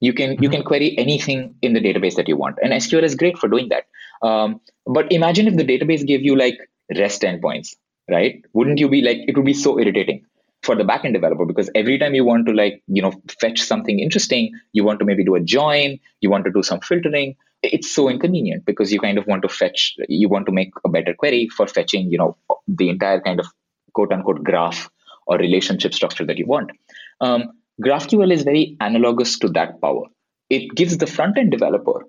You 0.00 0.12
can 0.14 0.42
you 0.42 0.50
can 0.50 0.62
query 0.64 0.98
anything 0.98 1.54
in 1.62 1.74
the 1.74 1.80
database 1.80 2.16
that 2.16 2.26
you 2.28 2.36
want 2.36 2.56
and 2.60 2.72
sql 2.72 3.04
is 3.04 3.14
great 3.14 3.38
for 3.38 3.48
doing 3.48 3.68
that. 3.68 3.84
Um, 4.20 4.60
but 4.84 5.12
imagine 5.12 5.46
if 5.46 5.54
the 5.56 5.64
database 5.64 6.04
gave 6.04 6.22
you 6.22 6.34
like 6.34 6.58
rest 6.96 7.22
endpoints 7.22 7.76
right? 8.08 8.44
Wouldn't 8.52 8.78
you 8.78 8.88
be 8.88 9.02
like 9.02 9.18
it 9.26 9.36
would 9.36 9.46
be 9.46 9.54
so 9.54 9.78
irritating 9.78 10.24
for 10.62 10.74
the 10.74 10.84
backend 10.84 11.12
developer 11.12 11.44
because 11.44 11.70
every 11.74 11.98
time 11.98 12.14
you 12.14 12.24
want 12.24 12.46
to 12.46 12.52
like 12.52 12.82
you 12.88 13.00
know 13.00 13.12
fetch 13.40 13.60
something 13.60 14.00
interesting 14.00 14.50
you 14.72 14.82
want 14.82 14.98
to 14.98 15.04
maybe 15.04 15.24
do 15.24 15.36
a 15.36 15.40
join 15.40 15.96
you 16.20 16.28
want 16.28 16.44
to 16.44 16.50
do 16.50 16.64
some 16.64 16.80
filtering 16.80 17.36
it's 17.62 17.94
so 17.94 18.08
inconvenient 18.10 18.64
because 18.64 18.92
you 18.92 18.98
kind 18.98 19.18
of 19.18 19.26
want 19.28 19.40
to 19.40 19.48
fetch 19.48 19.94
you 20.08 20.28
want 20.28 20.46
to 20.46 20.50
make 20.50 20.72
a 20.84 20.88
better 20.88 21.14
query 21.14 21.48
for 21.56 21.68
fetching 21.68 22.10
you 22.10 22.18
know 22.18 22.36
the 22.66 22.88
entire 22.88 23.20
kind 23.20 23.38
of 23.38 23.46
quote 23.92 24.12
unquote 24.12 24.42
graph 24.42 24.90
or 25.26 25.36
relationship 25.38 25.94
structure 25.94 26.24
that 26.24 26.38
you 26.38 26.46
want. 26.46 26.70
Um, 27.20 27.52
graphql 27.84 28.32
is 28.32 28.42
very 28.42 28.76
analogous 28.80 29.38
to 29.40 29.48
that 29.50 29.80
power. 29.80 30.04
It 30.50 30.74
gives 30.74 30.96
the 30.96 31.06
front 31.06 31.38
end 31.38 31.50
developer 31.50 32.06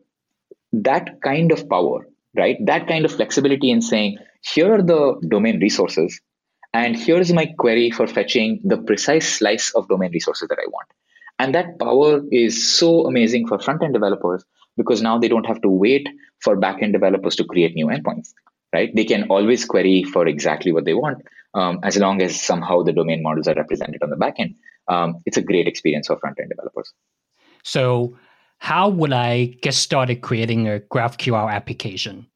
that 0.72 1.22
kind 1.22 1.52
of 1.52 1.68
power 1.68 2.08
right 2.36 2.58
that 2.66 2.88
kind 2.88 3.06
of 3.06 3.12
flexibility 3.12 3.72
in 3.72 3.82
saying 3.82 4.18
here 4.42 4.74
are 4.74 4.82
the 4.82 5.16
domain 5.28 5.60
resources 5.60 6.22
and 6.74 6.96
here's 6.96 7.34
my 7.34 7.48
query 7.58 7.90
for 7.90 8.06
fetching 8.06 8.62
the 8.64 8.78
precise 8.78 9.38
slice 9.38 9.72
of 9.74 9.88
domain 9.88 10.12
resources 10.12 10.48
that 10.50 10.60
I 10.60 10.68
want. 10.68 10.88
And 11.40 11.56
that 11.56 11.80
power 11.80 12.22
is 12.32 12.68
so 12.68 13.08
amazing 13.08 13.48
for 13.48 13.60
front 13.60 13.82
end 13.82 13.94
developers 13.94 14.44
because 14.78 15.02
now 15.02 15.18
they 15.18 15.28
don't 15.28 15.46
have 15.46 15.62
to 15.62 15.70
wait 15.70 16.08
for 16.42 16.56
back 16.56 16.82
end 16.82 16.94
developers 16.94 17.36
to 17.38 17.44
create 17.44 17.74
new 17.74 17.88
endpoints, 17.88 18.34
right? 18.74 18.94
They 18.96 19.06
can 19.06 19.24
always 19.30 19.66
query 19.66 20.04
for 20.04 20.28
exactly 20.28 20.72
what 20.72 20.86
they 20.86 20.94
want 20.94 21.24
um, 21.54 21.80
as 21.84 21.98
long 21.98 22.22
as 22.22 22.40
somehow 22.40 22.84
the 22.84 22.94
domain 22.94 23.24
models 23.24 23.48
are 23.48 23.56
represented 23.56 24.04
on 24.04 24.10
the 24.10 24.18
back 24.18 24.36
end. 24.38 24.56
Um, 24.88 25.22
it's 25.26 25.38
a 25.38 25.42
great 25.42 25.68
experience 25.68 26.08
for 26.08 26.18
front 26.20 26.40
end 26.40 26.50
developers. 26.50 26.94
So, 27.64 28.18
how 28.60 28.90
would 28.90 29.14
I 29.14 29.56
get 29.62 29.74
started 29.74 30.22
creating 30.22 30.68
a 30.68 30.80
GraphQL 30.80 31.52
application? 31.52 32.28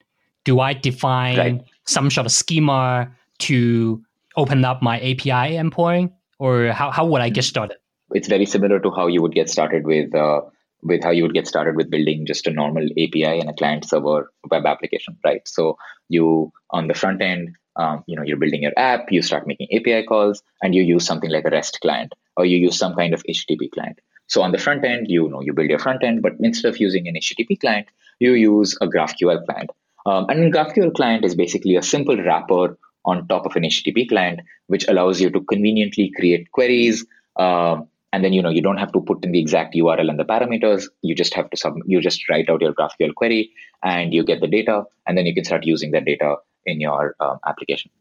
Do 0.46 0.60
I 0.60 0.74
define 0.74 1.38
right. 1.38 1.62
some 1.86 2.10
sort 2.10 2.26
of 2.26 2.32
schema 2.32 3.10
to 3.40 4.04
open 4.36 4.66
up 4.66 4.82
my 4.82 4.98
API 5.00 5.56
endpoint, 5.56 6.12
or 6.40 6.72
how, 6.72 6.92
how 6.92 7.06
would 7.06 7.22
I 7.22 7.30
get 7.30 7.44
started? 7.44 7.78
It's 8.12 8.28
very 8.28 8.46
similar 8.46 8.80
to 8.80 8.92
how 8.92 9.08
you 9.08 9.22
would 9.22 9.34
get 9.34 9.50
started 9.50 9.86
with 9.86 10.14
uh, 10.16 10.42
with 10.82 11.04
how 11.04 11.12
you 11.12 11.24
would 11.24 11.34
get 11.34 11.48
started 11.48 11.76
with 11.76 11.90
building 11.90 12.26
just 12.26 12.46
a 12.46 12.52
normal 12.52 12.84
API 12.98 13.40
and 13.40 13.50
a 13.50 13.54
client 13.54 13.86
server 13.86 14.32
web 14.52 14.66
application, 14.66 15.18
right? 15.24 15.48
So 15.48 15.78
you 16.10 16.52
on 16.72 16.88
the 16.88 16.94
front 16.94 17.22
end, 17.22 17.56
um, 17.78 18.04
you 18.06 18.16
know, 18.16 18.24
you're 18.24 18.38
building 18.38 18.64
your 18.64 18.74
app, 18.78 19.12
you 19.12 19.22
start 19.22 19.48
making 19.48 19.68
API 19.74 20.04
calls, 20.04 20.44
and 20.62 20.76
you 20.76 20.84
use 20.84 21.06
something 21.06 21.32
like 21.32 21.46
a 21.46 21.50
REST 21.50 21.80
client, 21.82 22.14
or 22.38 22.46
you 22.46 22.58
use 22.58 22.78
some 22.78 22.96
kind 22.96 23.14
of 23.14 23.24
HTTP 23.24 23.72
client. 23.72 24.00
So 24.28 24.42
on 24.42 24.52
the 24.52 24.58
front 24.58 24.86
end, 24.86 25.08
you 25.10 25.30
know, 25.30 25.42
you 25.42 25.54
build 25.54 25.70
your 25.70 25.80
front 25.80 26.04
end, 26.04 26.22
but 26.22 26.34
instead 26.40 26.70
of 26.70 26.80
using 26.80 27.08
an 27.08 27.16
HTTP 27.16 27.60
client, 27.60 27.88
you 28.20 28.34
use 28.34 28.78
a 28.82 28.88
GraphQL 28.88 29.46
client. 29.46 29.70
Um, 30.06 30.26
and 30.30 30.54
GraphQL 30.54 30.94
client 30.94 31.24
is 31.26 31.36
basically 31.36 31.76
a 31.76 31.84
simple 31.84 32.18
wrapper 32.18 32.78
on 33.06 33.28
top 33.28 33.46
of 33.46 33.56
an 33.56 33.64
HTTP 33.64 34.10
client, 34.10 34.40
which 34.68 34.88
allows 34.88 35.20
you 35.22 35.30
to 35.30 35.42
conveniently 35.42 36.12
create 36.16 36.52
queries 36.52 37.06
uh, 37.36 37.82
and 38.14 38.24
then 38.24 38.32
you 38.32 38.42
know 38.42 38.50
you 38.50 38.62
don't 38.62 38.78
have 38.78 38.94
to 38.94 39.02
put 39.02 39.26
in 39.26 39.32
the 39.32 39.40
exact 39.40 39.76
url 39.76 40.10
and 40.10 40.20
the 40.20 40.30
parameters 40.32 40.88
you 41.02 41.16
just 41.16 41.34
have 41.34 41.50
to 41.50 41.58
sub 41.58 41.74
you 41.86 42.00
just 42.00 42.30
write 42.30 42.50
out 42.50 42.62
your 42.62 42.74
graphql 42.74 43.14
query 43.16 43.52
and 43.84 44.14
you 44.14 44.24
get 44.24 44.40
the 44.40 44.48
data 44.48 44.84
and 45.08 45.18
then 45.18 45.26
you 45.26 45.34
can 45.34 45.44
start 45.44 45.66
using 45.66 45.92
that 45.92 46.06
data 46.06 46.36
in 46.66 46.80
your 46.80 47.16
um, 47.20 47.40
application 47.48 47.92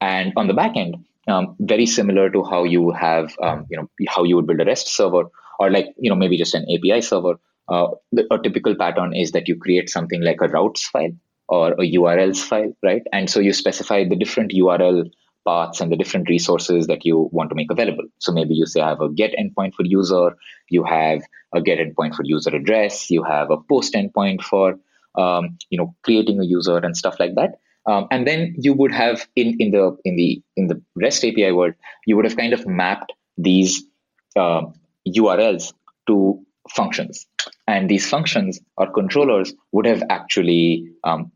and 0.00 0.32
on 0.36 0.46
the 0.46 0.54
back 0.54 0.76
end 0.76 0.96
um, 1.26 1.56
very 1.58 1.86
similar 1.86 2.28
to 2.30 2.44
how 2.44 2.62
you 2.64 2.90
have 2.90 3.34
um, 3.42 3.66
you 3.70 3.76
know 3.76 3.88
how 4.08 4.24
you 4.24 4.36
would 4.36 4.46
build 4.46 4.60
a 4.60 4.66
rest 4.66 4.88
server 4.88 5.24
or 5.58 5.70
like 5.70 5.86
you 5.98 6.10
know 6.10 6.16
maybe 6.16 6.36
just 6.36 6.54
an 6.54 6.66
api 6.74 7.00
server 7.00 7.34
uh, 7.68 7.88
a 8.30 8.38
typical 8.38 8.74
pattern 8.74 9.14
is 9.14 9.32
that 9.32 9.48
you 9.48 9.56
create 9.56 9.88
something 9.88 10.22
like 10.22 10.40
a 10.40 10.48
routes 10.48 10.86
file 10.86 11.12
or 11.48 11.72
a 11.72 11.92
urls 11.92 12.42
file 12.42 12.72
right 12.82 13.02
and 13.12 13.30
so 13.30 13.40
you 13.40 13.52
specify 13.52 14.04
the 14.04 14.16
different 14.16 14.52
url 14.52 15.04
paths 15.46 15.80
and 15.80 15.92
the 15.92 15.96
different 15.96 16.28
resources 16.28 16.86
that 16.86 17.04
you 17.04 17.28
want 17.32 17.50
to 17.50 17.54
make 17.54 17.70
available. 17.70 18.04
So 18.18 18.32
maybe 18.32 18.54
you 18.54 18.66
say 18.66 18.80
I 18.80 18.88
have 18.90 19.00
a 19.00 19.10
get 19.10 19.34
endpoint 19.38 19.74
for 19.74 19.84
user, 19.84 20.36
you 20.68 20.84
have 20.84 21.22
a 21.54 21.60
get 21.60 21.78
endpoint 21.78 22.14
for 22.14 22.24
user 22.24 22.50
address, 22.50 23.10
you 23.10 23.22
have 23.22 23.50
a 23.50 23.58
post 23.58 23.94
endpoint 23.94 24.42
for 24.42 24.78
um, 25.16 25.58
you 25.70 25.78
know 25.78 25.94
creating 26.02 26.40
a 26.40 26.44
user 26.44 26.78
and 26.78 26.96
stuff 26.96 27.16
like 27.18 27.34
that. 27.36 27.60
Um, 27.86 28.08
and 28.10 28.26
then 28.26 28.54
you 28.58 28.72
would 28.72 28.92
have 28.92 29.28
in, 29.36 29.56
in 29.58 29.70
the 29.70 29.96
in 30.04 30.16
the 30.16 30.42
in 30.56 30.68
the 30.68 30.82
REST 30.94 31.24
API 31.24 31.52
world, 31.52 31.74
you 32.06 32.16
would 32.16 32.24
have 32.24 32.36
kind 32.36 32.52
of 32.52 32.66
mapped 32.66 33.12
these 33.36 33.84
uh, 34.36 34.62
URLs 35.08 35.72
to 36.06 36.44
functions. 36.70 37.26
And 37.66 37.88
these 37.88 38.08
functions 38.08 38.60
or 38.76 38.90
controllers 38.90 39.52
would 39.72 39.86
have 39.86 40.02
actually 40.10 40.88
um, 41.04 41.30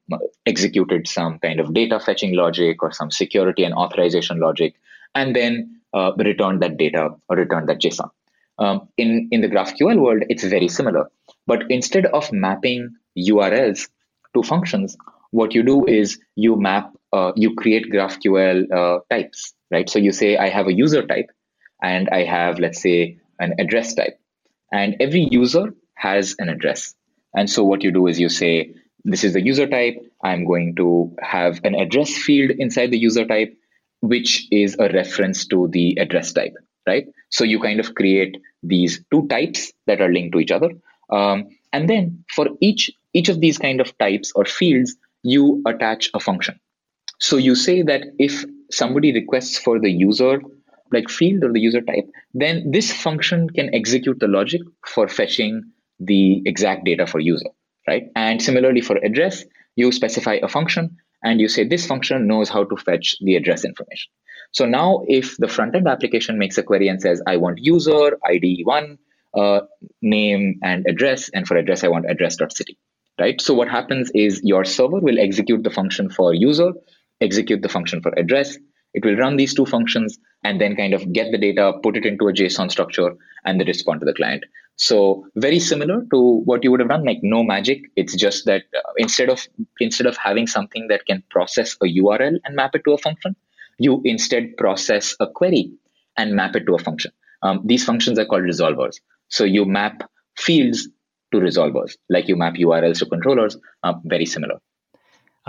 executed 0.46 1.06
some 1.08 1.38
kind 1.38 1.60
of 1.60 1.74
data 1.74 2.00
fetching 2.00 2.34
logic 2.34 2.82
or 2.82 2.92
some 2.92 3.10
security 3.10 3.64
and 3.64 3.74
authorization 3.74 4.40
logic, 4.40 4.74
and 5.14 5.34
then 5.34 5.80
uh, 5.94 6.12
returned 6.18 6.62
that 6.62 6.76
data 6.76 7.10
or 7.28 7.36
returned 7.36 7.68
that 7.68 7.80
JSON. 7.80 8.10
Um, 8.58 8.88
in, 8.96 9.28
in 9.30 9.40
the 9.40 9.48
GraphQL 9.48 10.00
world, 10.00 10.24
it's 10.28 10.44
very 10.44 10.68
similar. 10.68 11.10
But 11.46 11.70
instead 11.70 12.06
of 12.06 12.32
mapping 12.32 12.94
URLs 13.16 13.88
to 14.34 14.42
functions, 14.42 14.96
what 15.30 15.54
you 15.54 15.62
do 15.62 15.86
is 15.86 16.18
you 16.36 16.56
map, 16.56 16.92
uh, 17.12 17.32
you 17.36 17.54
create 17.54 17.90
GraphQL 17.92 18.70
uh, 18.72 18.98
types, 19.10 19.54
right? 19.70 19.88
So 19.88 19.98
you 19.98 20.12
say, 20.12 20.36
I 20.36 20.48
have 20.48 20.66
a 20.66 20.72
user 20.72 21.06
type 21.06 21.30
and 21.82 22.08
I 22.10 22.24
have, 22.24 22.58
let's 22.58 22.82
say, 22.82 23.18
an 23.38 23.54
address 23.58 23.94
type. 23.94 24.18
And 24.72 24.96
every 25.00 25.28
user 25.30 25.74
has 25.94 26.34
an 26.38 26.48
address. 26.48 26.94
And 27.34 27.48
so 27.48 27.64
what 27.64 27.82
you 27.82 27.90
do 27.90 28.06
is 28.06 28.20
you 28.20 28.28
say, 28.28 28.74
this 29.04 29.24
is 29.24 29.32
the 29.32 29.42
user 29.42 29.66
type. 29.66 29.96
I'm 30.22 30.44
going 30.44 30.74
to 30.76 31.14
have 31.20 31.60
an 31.64 31.74
address 31.74 32.16
field 32.16 32.50
inside 32.50 32.90
the 32.90 32.98
user 32.98 33.24
type, 33.24 33.56
which 34.00 34.46
is 34.50 34.76
a 34.78 34.88
reference 34.88 35.46
to 35.48 35.68
the 35.68 35.96
address 35.98 36.32
type, 36.32 36.54
right? 36.86 37.06
So 37.30 37.44
you 37.44 37.60
kind 37.60 37.80
of 37.80 37.94
create 37.94 38.38
these 38.62 39.04
two 39.10 39.26
types 39.28 39.72
that 39.86 40.00
are 40.00 40.12
linked 40.12 40.32
to 40.32 40.40
each 40.40 40.50
other. 40.50 40.70
Um, 41.10 41.48
and 41.72 41.88
then 41.88 42.24
for 42.34 42.48
each 42.60 42.90
each 43.14 43.28
of 43.28 43.40
these 43.40 43.58
kind 43.58 43.80
of 43.80 43.96
types 43.98 44.32
or 44.34 44.44
fields, 44.44 44.96
you 45.22 45.62
attach 45.66 46.10
a 46.14 46.20
function. 46.20 46.60
So 47.20 47.36
you 47.36 47.54
say 47.54 47.82
that 47.82 48.02
if 48.18 48.44
somebody 48.70 49.12
requests 49.12 49.58
for 49.58 49.80
the 49.80 49.90
user 49.90 50.40
like 50.92 51.08
field 51.08 51.44
or 51.44 51.52
the 51.52 51.60
user 51.60 51.80
type, 51.80 52.06
then 52.34 52.70
this 52.70 52.92
function 52.92 53.50
can 53.50 53.74
execute 53.74 54.18
the 54.20 54.28
logic 54.28 54.62
for 54.86 55.08
fetching 55.08 55.62
the 56.00 56.42
exact 56.46 56.84
data 56.84 57.06
for 57.06 57.20
user, 57.20 57.48
right? 57.86 58.04
And 58.14 58.40
similarly 58.40 58.80
for 58.80 58.96
address, 58.96 59.44
you 59.76 59.92
specify 59.92 60.38
a 60.42 60.48
function 60.48 60.96
and 61.22 61.40
you 61.40 61.48
say 61.48 61.66
this 61.66 61.86
function 61.86 62.26
knows 62.26 62.48
how 62.48 62.64
to 62.64 62.76
fetch 62.76 63.16
the 63.20 63.36
address 63.36 63.64
information. 63.64 64.10
So 64.52 64.64
now 64.64 65.02
if 65.08 65.36
the 65.36 65.48
front 65.48 65.74
end 65.74 65.88
application 65.88 66.38
makes 66.38 66.58
a 66.58 66.62
query 66.62 66.88
and 66.88 67.00
says, 67.00 67.22
I 67.26 67.36
want 67.36 67.58
user 67.58 68.18
ID 68.24 68.62
one, 68.64 68.98
uh, 69.34 69.60
name 70.00 70.58
and 70.62 70.86
address, 70.88 71.28
and 71.30 71.46
for 71.46 71.56
address, 71.56 71.84
I 71.84 71.88
want 71.88 72.06
address.city, 72.08 72.78
right? 73.20 73.40
So 73.40 73.54
what 73.54 73.68
happens 73.68 74.10
is 74.14 74.40
your 74.42 74.64
server 74.64 75.00
will 75.00 75.18
execute 75.18 75.62
the 75.64 75.70
function 75.70 76.08
for 76.08 76.32
user, 76.32 76.72
execute 77.20 77.62
the 77.62 77.68
function 77.68 78.00
for 78.00 78.12
address, 78.16 78.56
it 78.94 79.04
will 79.04 79.16
run 79.16 79.36
these 79.36 79.54
two 79.54 79.66
functions 79.66 80.18
and 80.44 80.60
then 80.60 80.76
kind 80.76 80.94
of 80.94 81.12
get 81.12 81.30
the 81.32 81.38
data, 81.38 81.72
put 81.82 81.96
it 81.96 82.06
into 82.06 82.28
a 82.28 82.32
JSON 82.32 82.70
structure, 82.70 83.14
and 83.44 83.60
then 83.60 83.66
respond 83.66 84.00
to 84.00 84.06
the 84.06 84.14
client. 84.14 84.44
So 84.76 85.26
very 85.34 85.58
similar 85.58 86.02
to 86.12 86.42
what 86.44 86.62
you 86.62 86.70
would 86.70 86.80
have 86.80 86.88
done, 86.88 87.04
like 87.04 87.18
no 87.22 87.42
magic. 87.42 87.82
It's 87.96 88.14
just 88.14 88.46
that 88.46 88.62
uh, 88.74 88.92
instead 88.96 89.28
of 89.28 89.46
instead 89.80 90.06
of 90.06 90.16
having 90.16 90.46
something 90.46 90.86
that 90.88 91.04
can 91.06 91.24
process 91.30 91.76
a 91.82 91.86
URL 91.86 92.38
and 92.44 92.54
map 92.54 92.76
it 92.76 92.82
to 92.84 92.92
a 92.92 92.98
function, 92.98 93.34
you 93.78 94.00
instead 94.04 94.56
process 94.56 95.16
a 95.18 95.26
query 95.26 95.72
and 96.16 96.34
map 96.34 96.54
it 96.54 96.66
to 96.66 96.74
a 96.76 96.78
function. 96.78 97.10
Um, 97.42 97.62
these 97.64 97.84
functions 97.84 98.18
are 98.20 98.26
called 98.26 98.42
resolvers. 98.42 99.00
So 99.28 99.42
you 99.42 99.64
map 99.64 100.08
fields 100.36 100.88
to 101.32 101.38
resolvers, 101.38 101.96
like 102.08 102.28
you 102.28 102.36
map 102.36 102.54
URLs 102.54 103.00
to 103.00 103.06
controllers. 103.06 103.56
Uh, 103.82 103.94
very 104.04 104.26
similar. 104.26 104.60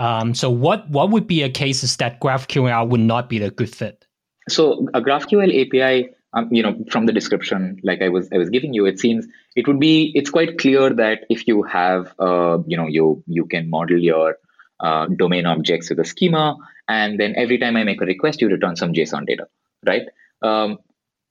Um, 0.00 0.34
so 0.34 0.48
what 0.48 0.88
what 0.88 1.10
would 1.10 1.26
be 1.26 1.42
a 1.42 1.50
cases 1.50 1.96
that 1.98 2.20
GraphQL 2.22 2.88
would 2.88 3.00
not 3.00 3.28
be 3.28 3.42
a 3.42 3.50
good 3.50 3.68
fit? 3.68 4.06
So 4.48 4.88
a 4.94 5.02
GraphQL 5.02 5.50
API, 5.60 6.08
um, 6.32 6.48
you 6.50 6.62
know, 6.62 6.74
from 6.90 7.04
the 7.04 7.12
description, 7.12 7.78
like 7.84 8.00
I 8.00 8.08
was 8.08 8.26
I 8.32 8.38
was 8.38 8.48
giving 8.48 8.72
you, 8.72 8.86
it 8.86 8.98
seems 8.98 9.26
it 9.56 9.68
would 9.68 9.78
be 9.78 10.10
it's 10.14 10.30
quite 10.30 10.56
clear 10.56 10.88
that 10.88 11.26
if 11.28 11.46
you 11.46 11.62
have, 11.64 12.14
uh, 12.18 12.58
you 12.66 12.78
know, 12.78 12.86
you 12.86 13.22
you 13.26 13.44
can 13.44 13.68
model 13.68 13.98
your 13.98 14.38
uh, 14.80 15.06
domain 15.18 15.44
objects 15.44 15.90
with 15.90 16.00
a 16.00 16.04
schema, 16.06 16.56
and 16.88 17.20
then 17.20 17.34
every 17.36 17.58
time 17.58 17.76
I 17.76 17.84
make 17.84 18.00
a 18.00 18.06
request, 18.06 18.40
you 18.40 18.48
return 18.48 18.76
some 18.76 18.94
JSON 18.94 19.26
data, 19.26 19.48
right? 19.86 20.08
Um, 20.40 20.78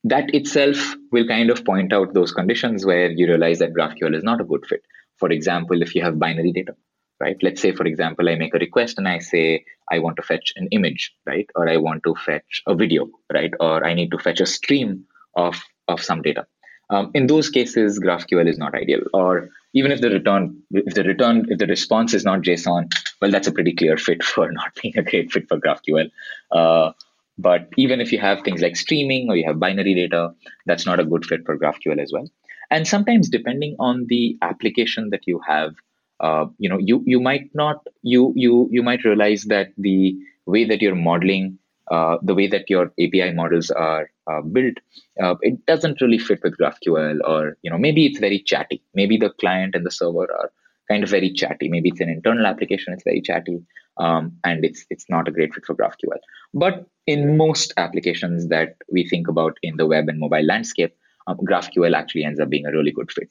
that 0.03 0.35
itself 0.35 0.95
will 1.11 1.27
kind 1.27 1.49
of 1.49 1.65
point 1.65 1.91
out 1.91 2.13
those 2.13 2.31
conditions 2.31 2.85
where 2.85 3.09
you 3.09 3.25
realize 3.25 3.57
that 3.59 3.73
GraphQL 3.73 4.15
is 4.15 4.23
not 4.23 4.39
a 4.39 4.43
good 4.43 4.67
fit. 4.67 4.83
For 5.17 5.31
example, 5.31 5.81
if 5.81 5.95
you 5.95 6.03
have 6.03 6.19
binary 6.19 6.51
data, 6.51 6.75
right? 7.19 7.37
Let's 7.41 7.61
say, 7.61 7.71
for 7.71 7.85
example, 7.85 8.29
I 8.29 8.35
make 8.35 8.53
a 8.53 8.59
request 8.59 8.97
and 8.97 9.07
I 9.07 9.19
say, 9.19 9.65
I 9.91 9.99
want 9.99 10.17
to 10.17 10.23
fetch 10.23 10.53
an 10.55 10.67
image, 10.71 11.13
right? 11.25 11.49
Or 11.55 11.67
I 11.67 11.77
want 11.77 12.03
to 12.03 12.15
fetch 12.15 12.61
a 12.67 12.75
video, 12.75 13.09
right? 13.33 13.53
Or 13.59 13.85
I 13.85 13.93
need 13.93 14.11
to 14.11 14.17
fetch 14.17 14.39
a 14.39 14.45
stream 14.45 15.05
of, 15.35 15.55
of 15.87 16.01
some 16.01 16.21
data. 16.21 16.47
Um, 16.91 17.11
in 17.13 17.27
those 17.27 17.49
cases, 17.49 17.99
GraphQL 17.99 18.47
is 18.47 18.57
not 18.57 18.73
ideal. 18.73 19.01
Or 19.13 19.49
even 19.73 19.91
if 19.91 20.01
the 20.01 20.09
return, 20.09 20.61
if 20.71 20.95
the 20.95 21.03
return, 21.03 21.45
if 21.49 21.59
the 21.59 21.67
response 21.67 22.13
is 22.13 22.25
not 22.25 22.41
JSON, 22.41 22.91
well, 23.21 23.31
that's 23.31 23.47
a 23.47 23.51
pretty 23.51 23.73
clear 23.73 23.97
fit 23.97 24.23
for 24.33 24.51
not 24.51 24.77
being 24.81 24.97
a 24.97 25.03
great 25.03 25.31
fit 25.31 25.47
for 25.47 25.59
GraphQL. 25.59 26.09
Uh, 26.51 26.91
but 27.37 27.69
even 27.77 28.01
if 28.01 28.11
you 28.11 28.19
have 28.19 28.41
things 28.41 28.61
like 28.61 28.75
streaming 28.75 29.29
or 29.29 29.35
you 29.35 29.45
have 29.47 29.59
binary 29.59 29.93
data, 29.93 30.33
that's 30.65 30.85
not 30.85 30.99
a 30.99 31.05
good 31.05 31.25
fit 31.25 31.45
for 31.45 31.57
GraphQL 31.57 32.01
as 32.01 32.11
well. 32.11 32.27
And 32.71 32.87
sometimes, 32.87 33.29
depending 33.29 33.75
on 33.79 34.05
the 34.09 34.37
application 34.41 35.09
that 35.11 35.21
you 35.25 35.39
have, 35.47 35.73
uh, 36.19 36.45
you 36.57 36.69
know 36.69 36.77
you 36.79 37.03
you 37.05 37.19
might 37.19 37.49
not 37.53 37.85
you 38.01 38.33
you 38.35 38.67
you 38.71 38.83
might 38.83 39.03
realize 39.03 39.43
that 39.45 39.69
the 39.77 40.15
way 40.45 40.65
that 40.65 40.81
you're 40.81 40.95
modeling 40.95 41.59
uh, 41.91 42.17
the 42.21 42.35
way 42.35 42.47
that 42.47 42.69
your 42.69 42.91
API 42.99 43.31
models 43.33 43.71
are 43.71 44.11
uh, 44.27 44.41
built, 44.41 44.75
uh, 45.21 45.35
it 45.41 45.65
doesn't 45.65 45.99
really 46.01 46.19
fit 46.19 46.39
with 46.43 46.55
GraphQL, 46.57 47.17
or 47.25 47.57
you 47.63 47.71
know 47.71 47.77
maybe 47.77 48.05
it's 48.05 48.19
very 48.19 48.39
chatty. 48.39 48.81
Maybe 48.93 49.17
the 49.17 49.31
client 49.39 49.73
and 49.75 49.85
the 49.85 49.91
server 49.91 50.31
are 50.31 50.51
kind 50.87 51.03
of 51.03 51.09
very 51.09 51.31
chatty. 51.31 51.67
Maybe 51.67 51.89
it's 51.89 51.99
an 51.99 52.09
internal 52.09 52.45
application; 52.45 52.93
it's 52.93 53.03
very 53.03 53.21
chatty, 53.21 53.63
um, 53.97 54.33
and 54.43 54.63
it's 54.63 54.85
it's 54.91 55.09
not 55.09 55.27
a 55.27 55.31
great 55.31 55.53
fit 55.53 55.65
for 55.65 55.75
GraphQL. 55.75 56.19
But 56.53 56.85
in 57.07 57.37
most 57.37 57.73
applications 57.77 58.49
that 58.49 58.75
we 58.91 59.07
think 59.07 59.27
about 59.27 59.57
in 59.63 59.77
the 59.77 59.87
web 59.87 60.09
and 60.09 60.19
mobile 60.19 60.45
landscape, 60.45 60.95
um, 61.25 61.37
GraphQL 61.37 61.95
actually 61.95 62.23
ends 62.23 62.39
up 62.39 62.49
being 62.49 62.67
a 62.67 62.71
really 62.71 62.91
good 62.91 63.11
fit. 63.11 63.29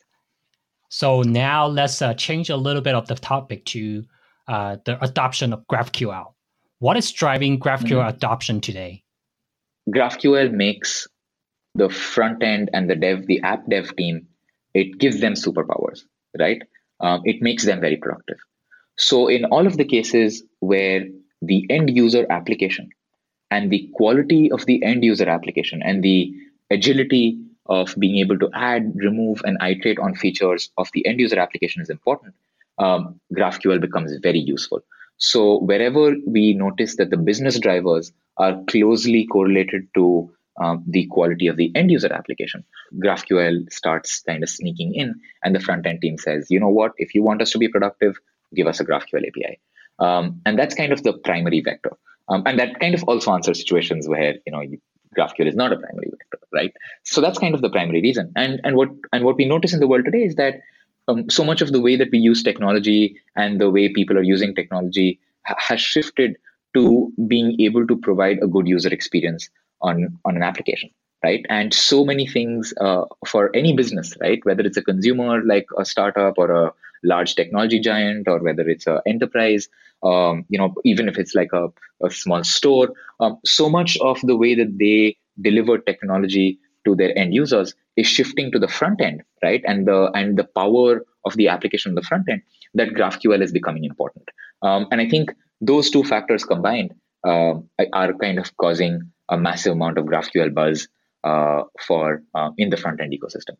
So 0.88 1.22
now 1.22 1.66
let's 1.66 2.00
uh, 2.00 2.14
change 2.14 2.50
a 2.50 2.56
little 2.56 2.82
bit 2.82 2.94
of 2.94 3.06
the 3.08 3.14
topic 3.14 3.64
to 3.66 4.04
uh, 4.48 4.76
the 4.84 5.02
adoption 5.04 5.52
of 5.52 5.66
GraphQL. 5.70 6.32
What 6.78 6.96
is 6.96 7.12
driving 7.12 7.58
GraphQL 7.58 7.98
mm-hmm. 7.98 8.08
adoption 8.08 8.60
today? 8.60 9.02
GraphQL 9.94 10.52
makes 10.52 11.06
the 11.74 11.88
front 11.88 12.42
end 12.42 12.70
and 12.72 12.88
the 12.88 12.96
dev, 12.96 13.26
the 13.26 13.40
app 13.42 13.68
dev 13.68 13.94
team, 13.96 14.26
it 14.74 14.98
gives 14.98 15.20
them 15.20 15.34
superpowers, 15.34 16.00
right? 16.38 16.62
Um, 17.00 17.22
it 17.24 17.42
makes 17.42 17.64
them 17.64 17.80
very 17.80 17.96
productive. 17.96 18.38
So 18.96 19.28
in 19.28 19.44
all 19.46 19.66
of 19.66 19.76
the 19.76 19.84
cases 19.84 20.42
where 20.60 21.06
the 21.42 21.66
end 21.70 21.94
user 21.94 22.26
application 22.30 22.90
and 23.50 23.70
the 23.70 23.88
quality 23.94 24.50
of 24.50 24.66
the 24.66 24.82
end 24.82 25.04
user 25.04 25.28
application 25.28 25.82
and 25.82 26.02
the 26.02 26.34
agility 26.70 27.38
of 27.68 27.94
being 27.98 28.18
able 28.18 28.38
to 28.38 28.50
add, 28.54 28.92
remove, 28.94 29.42
and 29.44 29.58
iterate 29.62 29.98
on 29.98 30.14
features 30.14 30.70
of 30.78 30.88
the 30.94 31.06
end 31.06 31.20
user 31.20 31.38
application 31.38 31.82
is 31.82 31.90
important, 31.90 32.34
um, 32.78 33.20
GraphQL 33.36 33.80
becomes 33.80 34.16
very 34.22 34.38
useful. 34.38 34.80
So 35.18 35.58
wherever 35.58 36.14
we 36.26 36.54
notice 36.54 36.96
that 36.96 37.10
the 37.10 37.16
business 37.16 37.58
drivers 37.58 38.12
are 38.36 38.62
closely 38.68 39.26
correlated 39.26 39.88
to 39.94 40.30
um, 40.60 40.84
the 40.86 41.06
quality 41.06 41.46
of 41.48 41.56
the 41.56 41.72
end 41.74 41.90
user 41.90 42.12
application, 42.12 42.64
GraphQL 43.02 43.70
starts 43.72 44.22
kind 44.22 44.42
of 44.42 44.48
sneaking 44.48 44.94
in, 44.94 45.14
and 45.42 45.54
the 45.54 45.60
front 45.60 45.86
end 45.86 46.00
team 46.02 46.18
says, 46.18 46.46
you 46.50 46.60
know 46.60 46.68
what, 46.68 46.92
if 46.98 47.14
you 47.14 47.22
want 47.22 47.42
us 47.42 47.50
to 47.50 47.58
be 47.58 47.68
productive, 47.68 48.16
give 48.54 48.66
us 48.66 48.80
a 48.80 48.84
GraphQL 48.84 49.26
API. 49.26 49.60
Um, 49.98 50.40
and 50.46 50.58
that's 50.58 50.74
kind 50.74 50.92
of 50.92 51.02
the 51.02 51.12
primary 51.12 51.60
vector. 51.60 51.96
Um, 52.28 52.42
and 52.46 52.58
that 52.58 52.78
kind 52.78 52.94
of 52.94 53.02
also 53.04 53.32
answers 53.32 53.58
situations 53.58 54.08
where 54.08 54.34
you 54.46 54.52
know 54.52 54.62
GraphQL 55.16 55.48
is 55.48 55.56
not 55.56 55.72
a 55.72 55.76
primary 55.76 56.10
vector, 56.10 56.38
right? 56.52 56.72
So 57.04 57.20
that's 57.20 57.38
kind 57.38 57.54
of 57.54 57.62
the 57.62 57.70
primary 57.70 58.00
reason. 58.02 58.32
And 58.36 58.60
and 58.64 58.76
what 58.76 58.88
and 59.12 59.24
what 59.24 59.36
we 59.36 59.44
notice 59.44 59.72
in 59.72 59.80
the 59.80 59.88
world 59.88 60.04
today 60.04 60.24
is 60.24 60.34
that 60.36 60.60
um, 61.08 61.28
so 61.30 61.44
much 61.44 61.62
of 61.62 61.72
the 61.72 61.80
way 61.80 61.96
that 61.96 62.10
we 62.12 62.18
use 62.18 62.42
technology 62.42 63.16
and 63.36 63.60
the 63.60 63.70
way 63.70 63.88
people 63.88 64.18
are 64.18 64.22
using 64.22 64.54
technology 64.54 65.18
ha- 65.46 65.56
has 65.58 65.80
shifted 65.80 66.36
to 66.74 67.12
being 67.26 67.60
able 67.60 67.86
to 67.86 67.96
provide 67.96 68.38
a 68.42 68.46
good 68.46 68.68
user 68.68 68.92
experience 68.92 69.48
on 69.80 70.18
on 70.24 70.36
an 70.36 70.42
application 70.42 70.90
right? 71.22 71.44
And 71.48 71.74
so 71.74 72.04
many 72.04 72.26
things 72.26 72.72
uh, 72.80 73.04
for 73.26 73.50
any 73.54 73.74
business 73.74 74.14
right? 74.20 74.44
Whether 74.44 74.62
it's 74.62 74.76
a 74.76 74.82
consumer 74.82 75.42
like 75.44 75.66
a 75.76 75.84
startup 75.84 76.34
or 76.38 76.50
a 76.50 76.72
large 77.04 77.34
technology 77.34 77.80
giant 77.80 78.28
or 78.28 78.38
whether 78.38 78.68
it's 78.68 78.86
an 78.86 79.00
enterprise 79.06 79.68
um, 80.02 80.44
you 80.48 80.58
know 80.58 80.74
even 80.84 81.08
if 81.08 81.18
it's 81.18 81.34
like 81.34 81.52
a, 81.52 81.68
a 82.02 82.10
small 82.10 82.42
store 82.44 82.88
um, 83.20 83.38
so 83.44 83.68
much 83.68 83.96
of 83.98 84.20
the 84.22 84.36
way 84.36 84.54
that 84.54 84.78
they 84.78 85.16
deliver 85.40 85.78
technology 85.78 86.58
to 86.84 86.94
their 86.96 87.16
end 87.16 87.34
users 87.34 87.74
is 87.96 88.06
shifting 88.06 88.50
to 88.50 88.58
the 88.58 88.68
front 88.68 89.00
end 89.00 89.22
right? 89.42 89.62
And 89.66 89.86
the 89.86 90.10
and 90.14 90.36
the 90.38 90.44
power 90.44 91.04
of 91.24 91.36
the 91.36 91.48
application 91.48 91.92
on 91.92 91.94
the 91.94 92.02
front 92.02 92.28
end 92.28 92.42
that 92.74 92.90
graphql 92.90 93.42
is 93.42 93.52
becoming 93.52 93.84
important. 93.84 94.28
Um, 94.62 94.88
and 94.90 95.00
i 95.00 95.08
think 95.08 95.32
those 95.60 95.90
two 95.90 96.04
factors 96.04 96.44
combined 96.44 96.94
uh, 97.24 97.54
are 97.92 98.12
kind 98.14 98.38
of 98.38 98.56
causing 98.56 99.02
a 99.28 99.36
massive 99.36 99.72
amount 99.72 99.98
of 99.98 100.06
graphql 100.06 100.52
buzz 100.54 100.88
for 101.22 102.22
uh, 102.34 102.50
in 102.58 102.70
the 102.70 102.76
front 102.76 103.00
end 103.00 103.12
ecosystem 103.12 103.56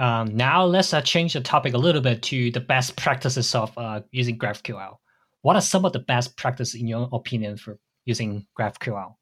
um, 0.00 0.34
now 0.34 0.64
let's 0.64 0.94
uh, 0.94 1.02
change 1.02 1.34
the 1.34 1.42
topic 1.42 1.74
a 1.74 1.78
little 1.78 2.00
bit 2.00 2.22
to 2.22 2.50
the 2.52 2.60
best 2.60 2.96
practices 2.96 3.54
of 3.54 3.76
uh, 3.76 4.00
using 4.12 4.38
GraphQL. 4.38 4.96
What 5.42 5.56
are 5.56 5.60
some 5.60 5.84
of 5.84 5.92
the 5.92 5.98
best 5.98 6.38
practices 6.38 6.80
in 6.80 6.88
your 6.88 7.06
opinion 7.12 7.58
for 7.58 7.78
using 8.06 8.46
GraphQL? 8.58 9.14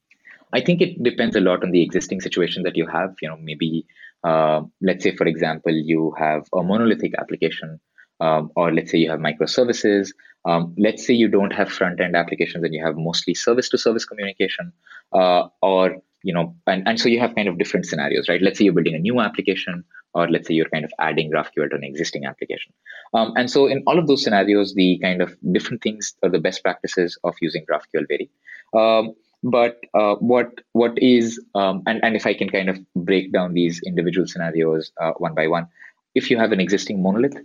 I 0.52 0.60
think 0.60 0.80
it 0.80 1.02
depends 1.02 1.34
a 1.34 1.40
lot 1.40 1.64
on 1.64 1.72
the 1.72 1.82
existing 1.82 2.20
situation 2.20 2.62
that 2.62 2.76
you 2.76 2.86
have. 2.86 3.16
You 3.20 3.28
know, 3.28 3.36
maybe 3.42 3.86
uh, 4.22 4.62
let's 4.80 5.02
say, 5.02 5.16
for 5.16 5.26
example, 5.26 5.72
you 5.72 6.14
have 6.16 6.46
a 6.54 6.62
monolithic 6.62 7.12
application, 7.18 7.80
um, 8.20 8.52
or 8.54 8.72
let's 8.72 8.92
say 8.92 8.98
you 8.98 9.10
have 9.10 9.18
microservices. 9.18 10.12
Um, 10.44 10.76
let's 10.78 11.04
say 11.04 11.12
you 11.12 11.26
don't 11.26 11.52
have 11.52 11.70
front 11.70 12.00
end 12.00 12.14
applications 12.14 12.62
and 12.62 12.72
you 12.72 12.84
have 12.84 12.96
mostly 12.96 13.34
service 13.34 13.68
to 13.70 13.78
service 13.78 14.04
communication, 14.04 14.72
uh, 15.12 15.48
or 15.60 15.96
you 16.22 16.34
know, 16.34 16.56
and, 16.66 16.86
and 16.86 17.00
so 17.00 17.08
you 17.08 17.20
have 17.20 17.34
kind 17.34 17.48
of 17.48 17.58
different 17.58 17.86
scenarios, 17.86 18.28
right? 18.28 18.42
Let's 18.42 18.58
say 18.58 18.64
you're 18.64 18.74
building 18.74 18.94
a 18.94 18.98
new 18.98 19.20
application, 19.20 19.84
or 20.14 20.28
let's 20.28 20.48
say 20.48 20.54
you're 20.54 20.68
kind 20.68 20.84
of 20.84 20.92
adding 20.98 21.30
GraphQL 21.30 21.70
to 21.70 21.76
an 21.76 21.84
existing 21.84 22.24
application. 22.24 22.72
Um, 23.14 23.32
and 23.36 23.50
so 23.50 23.66
in 23.66 23.82
all 23.86 23.98
of 23.98 24.06
those 24.06 24.24
scenarios, 24.24 24.74
the 24.74 24.98
kind 24.98 25.22
of 25.22 25.36
different 25.52 25.82
things 25.82 26.14
or 26.22 26.30
the 26.30 26.40
best 26.40 26.62
practices 26.62 27.18
of 27.24 27.34
using 27.40 27.64
GraphQL 27.70 28.06
vary. 28.08 28.30
Um, 28.74 29.14
but 29.42 29.78
uh, 29.94 30.16
what 30.16 30.50
what 30.72 30.98
is 31.00 31.40
um, 31.54 31.82
and, 31.86 32.00
and 32.02 32.16
if 32.16 32.26
I 32.26 32.34
can 32.34 32.48
kind 32.48 32.68
of 32.68 32.78
break 32.96 33.32
down 33.32 33.54
these 33.54 33.80
individual 33.86 34.26
scenarios 34.26 34.90
uh, 35.00 35.12
one 35.18 35.34
by 35.34 35.46
one, 35.46 35.68
if 36.14 36.30
you 36.30 36.38
have 36.38 36.50
an 36.50 36.60
existing 36.60 37.02
monolith 37.02 37.36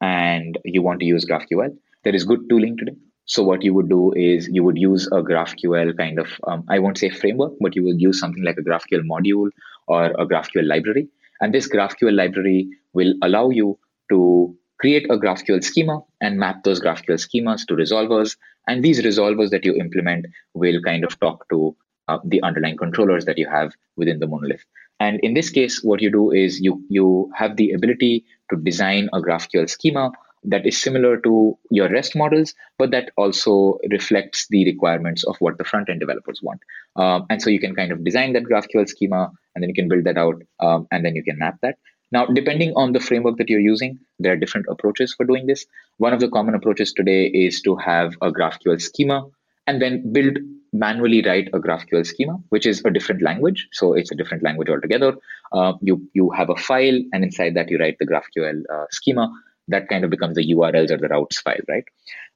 and 0.00 0.58
you 0.64 0.82
want 0.82 1.00
to 1.00 1.06
use 1.06 1.24
GraphQL, 1.24 1.76
there 2.04 2.14
is 2.14 2.24
good 2.24 2.48
tooling 2.50 2.76
today. 2.76 2.96
So 3.28 3.42
what 3.42 3.62
you 3.62 3.72
would 3.74 3.88
do 3.88 4.12
is 4.14 4.48
you 4.48 4.64
would 4.64 4.78
use 4.78 5.06
a 5.06 5.22
GraphQL 5.22 5.96
kind 5.96 6.18
of 6.18 6.28
um, 6.46 6.64
I 6.68 6.78
won't 6.80 6.98
say 6.98 7.10
framework, 7.10 7.52
but 7.60 7.76
you 7.76 7.84
would 7.84 8.00
use 8.00 8.18
something 8.18 8.42
like 8.42 8.58
a 8.58 8.62
GraphQL 8.62 9.04
module 9.06 9.50
or 9.86 10.06
a 10.06 10.26
GraphQL 10.26 10.66
library 10.66 11.08
and 11.40 11.54
this 11.54 11.68
GraphQL 11.68 12.14
library 12.14 12.68
will 12.92 13.14
allow 13.22 13.50
you 13.50 13.78
to 14.10 14.56
create 14.80 15.06
a 15.10 15.18
GraphQL 15.18 15.62
schema 15.62 16.00
and 16.20 16.38
map 16.38 16.62
those 16.64 16.80
GraphQL 16.80 17.18
schemas 17.18 17.66
to 17.66 17.74
resolvers. 17.74 18.36
And 18.66 18.84
these 18.84 19.00
resolvers 19.02 19.50
that 19.50 19.64
you 19.64 19.74
implement 19.74 20.26
will 20.54 20.80
kind 20.82 21.04
of 21.04 21.18
talk 21.20 21.48
to 21.50 21.76
uh, 22.08 22.18
the 22.24 22.42
underlying 22.42 22.76
controllers 22.76 23.24
that 23.26 23.38
you 23.38 23.48
have 23.48 23.72
within 23.96 24.18
the 24.18 24.26
monolith. 24.26 24.64
And 25.00 25.20
in 25.20 25.34
this 25.34 25.50
case, 25.50 25.82
what 25.82 26.02
you 26.02 26.10
do 26.10 26.32
is 26.32 26.60
you 26.60 26.82
you 26.88 27.30
have 27.36 27.56
the 27.56 27.72
ability 27.72 28.24
to 28.50 28.56
design 28.56 29.08
a 29.12 29.20
GraphQL 29.20 29.70
schema 29.70 30.10
that 30.44 30.66
is 30.66 30.80
similar 30.80 31.18
to 31.20 31.58
your 31.70 31.88
REST 31.88 32.16
models, 32.16 32.54
but 32.78 32.90
that 32.90 33.10
also 33.16 33.78
reflects 33.90 34.46
the 34.48 34.64
requirements 34.64 35.24
of 35.24 35.36
what 35.40 35.58
the 35.58 35.64
front 35.64 35.88
end 35.88 36.00
developers 36.00 36.40
want. 36.42 36.60
Um, 36.96 37.26
and 37.30 37.42
so 37.42 37.50
you 37.50 37.60
can 37.60 37.74
kind 37.74 37.92
of 37.92 38.04
design 38.04 38.32
that 38.34 38.44
GraphQL 38.44 38.88
schema 38.88 39.30
and 39.54 39.62
then 39.62 39.68
you 39.68 39.74
can 39.74 39.88
build 39.88 40.04
that 40.04 40.16
out 40.16 40.42
um, 40.60 40.86
and 40.90 41.04
then 41.04 41.14
you 41.16 41.24
can 41.24 41.38
map 41.38 41.56
that. 41.62 41.78
Now, 42.10 42.26
depending 42.26 42.72
on 42.74 42.92
the 42.92 43.00
framework 43.00 43.36
that 43.36 43.50
you're 43.50 43.60
using, 43.60 43.98
there 44.18 44.32
are 44.32 44.36
different 44.36 44.66
approaches 44.70 45.12
for 45.14 45.26
doing 45.26 45.46
this. 45.46 45.66
One 45.98 46.14
of 46.14 46.20
the 46.20 46.28
common 46.28 46.54
approaches 46.54 46.92
today 46.92 47.26
is 47.26 47.60
to 47.62 47.76
have 47.76 48.14
a 48.22 48.30
GraphQL 48.30 48.80
schema 48.80 49.26
and 49.66 49.82
then 49.82 50.10
build 50.12 50.38
manually 50.72 51.22
write 51.22 51.48
a 51.52 51.58
GraphQL 51.58 52.06
schema, 52.06 52.38
which 52.50 52.66
is 52.66 52.82
a 52.84 52.90
different 52.90 53.22
language. 53.22 53.68
So 53.72 53.94
it's 53.94 54.10
a 54.10 54.14
different 54.14 54.42
language 54.42 54.68
altogether. 54.68 55.16
Uh, 55.52 55.74
you 55.80 56.08
you 56.14 56.30
have 56.30 56.50
a 56.50 56.56
file, 56.56 56.98
and 57.12 57.24
inside 57.24 57.54
that 57.54 57.70
you 57.70 57.78
write 57.78 57.96
the 57.98 58.06
GraphQL 58.06 58.62
uh, 58.72 58.84
schema, 58.90 59.30
that 59.68 59.88
kind 59.88 60.04
of 60.04 60.10
becomes 60.10 60.36
the 60.36 60.54
URLs 60.54 60.90
or 60.90 60.98
the 60.98 61.08
routes 61.08 61.40
file, 61.40 61.56
right? 61.68 61.84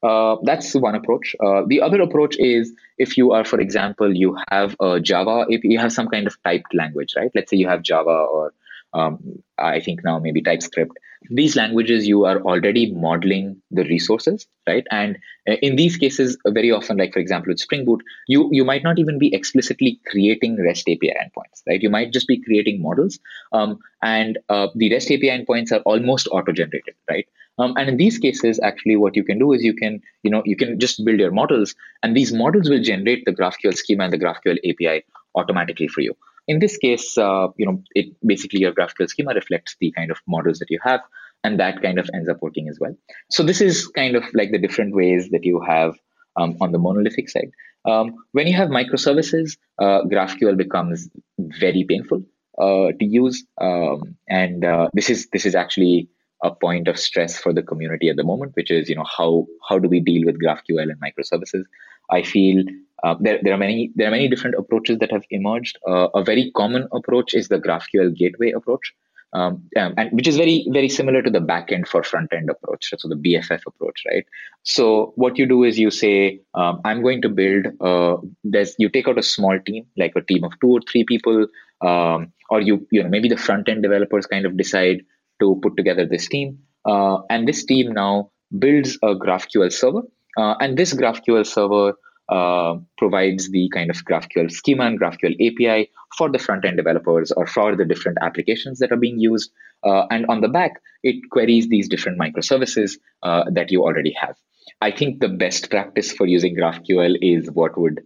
Uh, 0.03 0.37
that's 0.43 0.75
one 0.75 0.95
approach. 0.95 1.35
Uh, 1.45 1.63
the 1.67 1.81
other 1.81 2.01
approach 2.01 2.37
is 2.39 2.73
if 2.99 3.17
you 3.17 3.33
are, 3.33 3.45
for 3.45 3.61
example, 3.61 4.15
you 4.15 4.37
have 4.51 4.77
a 4.81 5.01
Java, 5.01 5.47
if 5.49 5.63
you 5.65 5.79
have 5.79 5.93
some 5.93 6.09
kind 6.09 6.27
of 6.27 6.37
typed 6.43 6.75
language, 6.75 7.15
right? 7.17 7.31
Let's 7.35 7.51
say 7.51 7.57
you 7.57 7.69
have 7.69 7.83
Java 7.83 8.11
or 8.11 8.53
um, 8.95 9.43
I 9.59 9.81
think 9.81 10.05
now 10.05 10.19
maybe 10.19 10.43
TypeScript. 10.43 10.99
These 11.31 11.57
languages, 11.57 12.07
you 12.07 12.25
are 12.25 12.41
already 12.43 12.93
modeling 12.93 13.61
the 13.71 13.85
resources, 13.85 14.47
right? 14.67 14.85
And 14.91 15.19
uh, 15.49 15.55
in 15.63 15.77
these 15.77 15.97
cases, 15.97 16.37
very 16.47 16.71
often, 16.71 16.97
like 16.97 17.13
for 17.13 17.19
example, 17.19 17.51
with 17.51 17.61
Spring 17.61 17.85
Boot, 17.85 18.03
you 18.29 18.49
you 18.53 18.65
might 18.65 18.83
not 18.83 18.99
even 18.99 19.19
be 19.19 19.35
explicitly 19.35 20.01
creating 20.07 20.57
REST 20.63 20.89
API 20.89 21.13
endpoints, 21.21 21.63
right? 21.67 21.83
You 21.83 21.91
might 21.91 22.13
just 22.13 22.29
be 22.29 22.43
creating 22.43 22.83
models, 22.83 23.19
um, 23.53 23.79
and 24.03 24.39
uh, 24.49 24.69
the 24.75 24.93
REST 24.93 25.11
API 25.11 25.31
endpoints 25.31 25.73
are 25.73 25.81
almost 25.81 26.29
auto-generated, 26.29 26.95
right? 27.09 27.27
Um, 27.59 27.75
and 27.77 27.89
in 27.89 27.97
these 27.97 28.19
cases, 28.19 28.59
actually, 28.63 28.97
what 28.97 29.15
you 29.15 29.25
can 29.25 29.39
do 29.39 29.53
is 29.53 29.63
you 29.63 29.75
can, 29.75 30.01
you 30.23 30.31
know, 30.31 30.43
you 30.47 30.57
can 30.57 30.81
just 30.81 31.05
build 31.05 31.21
your 31.21 31.31
models, 31.31 31.75
and 32.03 32.17
these 32.17 32.33
models 32.33 32.69
will 32.69 32.83
generate 32.83 33.25
the 33.25 33.33
GraphQL 33.33 33.75
schema 33.75 34.05
and 34.05 34.13
the 34.13 34.19
GraphQL 34.19 34.59
API 34.69 35.05
automatically 35.35 35.89
for 35.89 36.01
you. 36.01 36.17
In 36.49 36.59
this 36.59 36.77
case, 36.77 37.17
uh, 37.17 37.49
you 37.57 37.67
know, 37.67 37.83
it 37.95 38.07
basically 38.27 38.61
your 38.61 38.73
GraphQL 38.73 39.09
schema 39.09 39.35
reflects 39.35 39.77
the 39.81 39.93
kind 39.93 40.11
of 40.11 40.19
models 40.27 40.59
that 40.59 40.71
you 40.71 40.79
have, 40.83 41.01
and 41.45 41.59
that 41.61 41.83
kind 41.83 41.99
of 41.99 42.09
ends 42.15 42.29
up 42.29 42.43
working 42.43 42.69
as 42.69 42.79
well. 42.81 42.97
So 43.31 43.43
this 43.43 43.61
is 43.61 43.87
kind 43.89 44.17
of 44.17 44.25
like 44.35 44.51
the 44.51 44.59
different 44.59 44.95
ways 44.95 45.31
that 45.31 45.45
you 45.45 45.61
have 45.61 45.95
um, 46.37 46.57
on 46.61 46.73
the 46.73 46.79
monolithic 46.79 47.29
side. 47.29 47.51
Um, 47.85 48.15
when 48.33 48.47
you 48.47 48.55
have 48.55 48.69
microservices, 48.69 49.57
uh, 49.79 50.03
GraphQL 50.03 50.57
becomes 50.57 51.09
very 51.39 51.85
painful 51.89 52.23
uh, 52.59 52.93
to 52.99 53.05
use, 53.05 53.45
um, 53.61 54.17
and 54.29 54.65
uh, 54.65 54.89
this 54.93 55.11
is 55.11 55.29
this 55.33 55.47
is 55.47 55.55
actually 55.55 56.09
a 56.45 56.51
point 56.55 56.89
of 56.89 56.99
stress 56.99 57.39
for 57.39 57.53
the 57.53 57.63
community 57.63 58.09
at 58.09 58.17
the 58.17 58.25
moment, 58.25 58.53
which 58.55 58.71
is 58.71 58.89
you 58.89 58.95
know 58.95 59.05
how 59.17 59.47
how 59.69 59.79
do 59.79 59.89
we 59.89 60.01
deal 60.01 60.25
with 60.25 60.41
GraphQL 60.41 60.91
and 60.91 61.01
microservices? 61.01 61.65
I 62.11 62.23
feel 62.23 62.65
uh, 63.03 63.17
there, 63.21 63.41
there 63.43 63.53
are 63.53 63.59
many 63.59 63.91
there 63.97 64.09
are 64.09 64.11
many 64.11 64.29
different 64.29 64.57
approaches 64.57 64.99
that 64.99 65.11
have 65.11 65.25
emerged. 65.31 65.79
Uh, 65.87 66.09
a 66.15 66.23
very 66.23 66.53
common 66.57 66.89
approach 66.93 67.35
is 67.35 67.49
the 67.49 67.59
GraphQL 67.59 68.15
gateway 68.17 68.53
approach, 68.53 68.93
um, 69.33 69.63
um, 69.77 69.95
and 69.97 70.13
which 70.13 70.29
is 70.29 70.37
very 70.37 70.67
very 70.71 70.89
similar 70.89 71.23
to 71.23 71.31
the 71.31 71.41
backend 71.41 71.89
for 71.89 72.03
front 72.03 72.33
end 72.33 72.49
approach, 72.49 72.93
so 72.97 73.09
the 73.09 73.17
BFF 73.17 73.61
approach, 73.67 74.03
right? 74.11 74.25
So 74.63 75.13
what 75.17 75.37
you 75.37 75.47
do 75.47 75.65
is 75.65 75.79
you 75.79 75.91
say, 75.91 76.41
um, 76.55 76.81
I'm 76.85 77.03
going 77.03 77.23
to 77.23 77.29
build. 77.29 77.67
Uh, 77.81 78.19
there's 78.45 78.77
you 78.79 78.89
take 78.89 79.09
out 79.09 79.19
a 79.19 79.23
small 79.23 79.59
team, 79.59 79.87
like 79.97 80.13
a 80.15 80.21
team 80.23 80.45
of 80.45 80.53
two 80.61 80.71
or 80.71 80.81
three 80.91 81.05
people, 81.05 81.47
um, 81.81 82.33
or 82.51 82.61
you 82.61 82.87
you 82.93 83.03
know 83.03 83.09
maybe 83.09 83.29
the 83.29 83.37
front 83.37 83.69
end 83.69 83.83
developers 83.83 84.27
kind 84.27 84.47
of 84.47 84.57
decide 84.57 85.03
to 85.41 85.59
put 85.63 85.77
together 85.77 86.07
this 86.07 86.29
team, 86.29 86.59
uh, 86.85 87.19
and 87.31 87.49
this 87.49 87.65
team 87.65 87.93
now 87.93 88.31
builds 88.59 88.97
a 89.03 89.15
GraphQL 89.15 89.73
server, 89.73 90.03
uh, 90.37 90.55
and 90.61 90.77
this 90.77 90.95
GraphQL 90.95 91.45
server 91.45 91.95
uh, 92.33 92.77
provides 92.97 93.51
the 93.51 93.69
kind 93.75 93.91
of 93.91 93.97
GraphQL 94.05 94.51
schema 94.51 94.85
and 94.85 94.99
GraphQL 94.99 95.35
API 95.47 95.91
for 96.17 96.31
the 96.31 96.39
front 96.39 96.65
end 96.65 96.79
developers 96.79 97.31
or 97.33 97.47
for 97.47 97.77
the 97.77 97.85
different 97.85 98.19
applications 98.23 98.79
that 98.79 98.91
are 98.91 98.97
being 98.97 99.19
used. 99.19 99.51
Uh, 99.85 100.07
and 100.11 100.25
on 100.29 100.41
the 100.41 100.49
back, 100.49 100.81
it 101.03 101.17
queries 101.31 101.69
these 101.69 101.89
different 101.89 102.19
microservices 102.19 102.93
uh, 103.23 103.45
that 103.51 103.71
you 103.71 103.83
already 103.83 104.15
have. 104.19 104.37
I 104.81 104.91
think 104.91 105.21
the 105.21 105.29
best 105.29 105.71
practice 105.71 106.13
for 106.13 106.27
using 106.27 106.57
GraphQL 106.57 107.17
is 107.21 107.51
what 107.51 107.79
would 107.79 108.01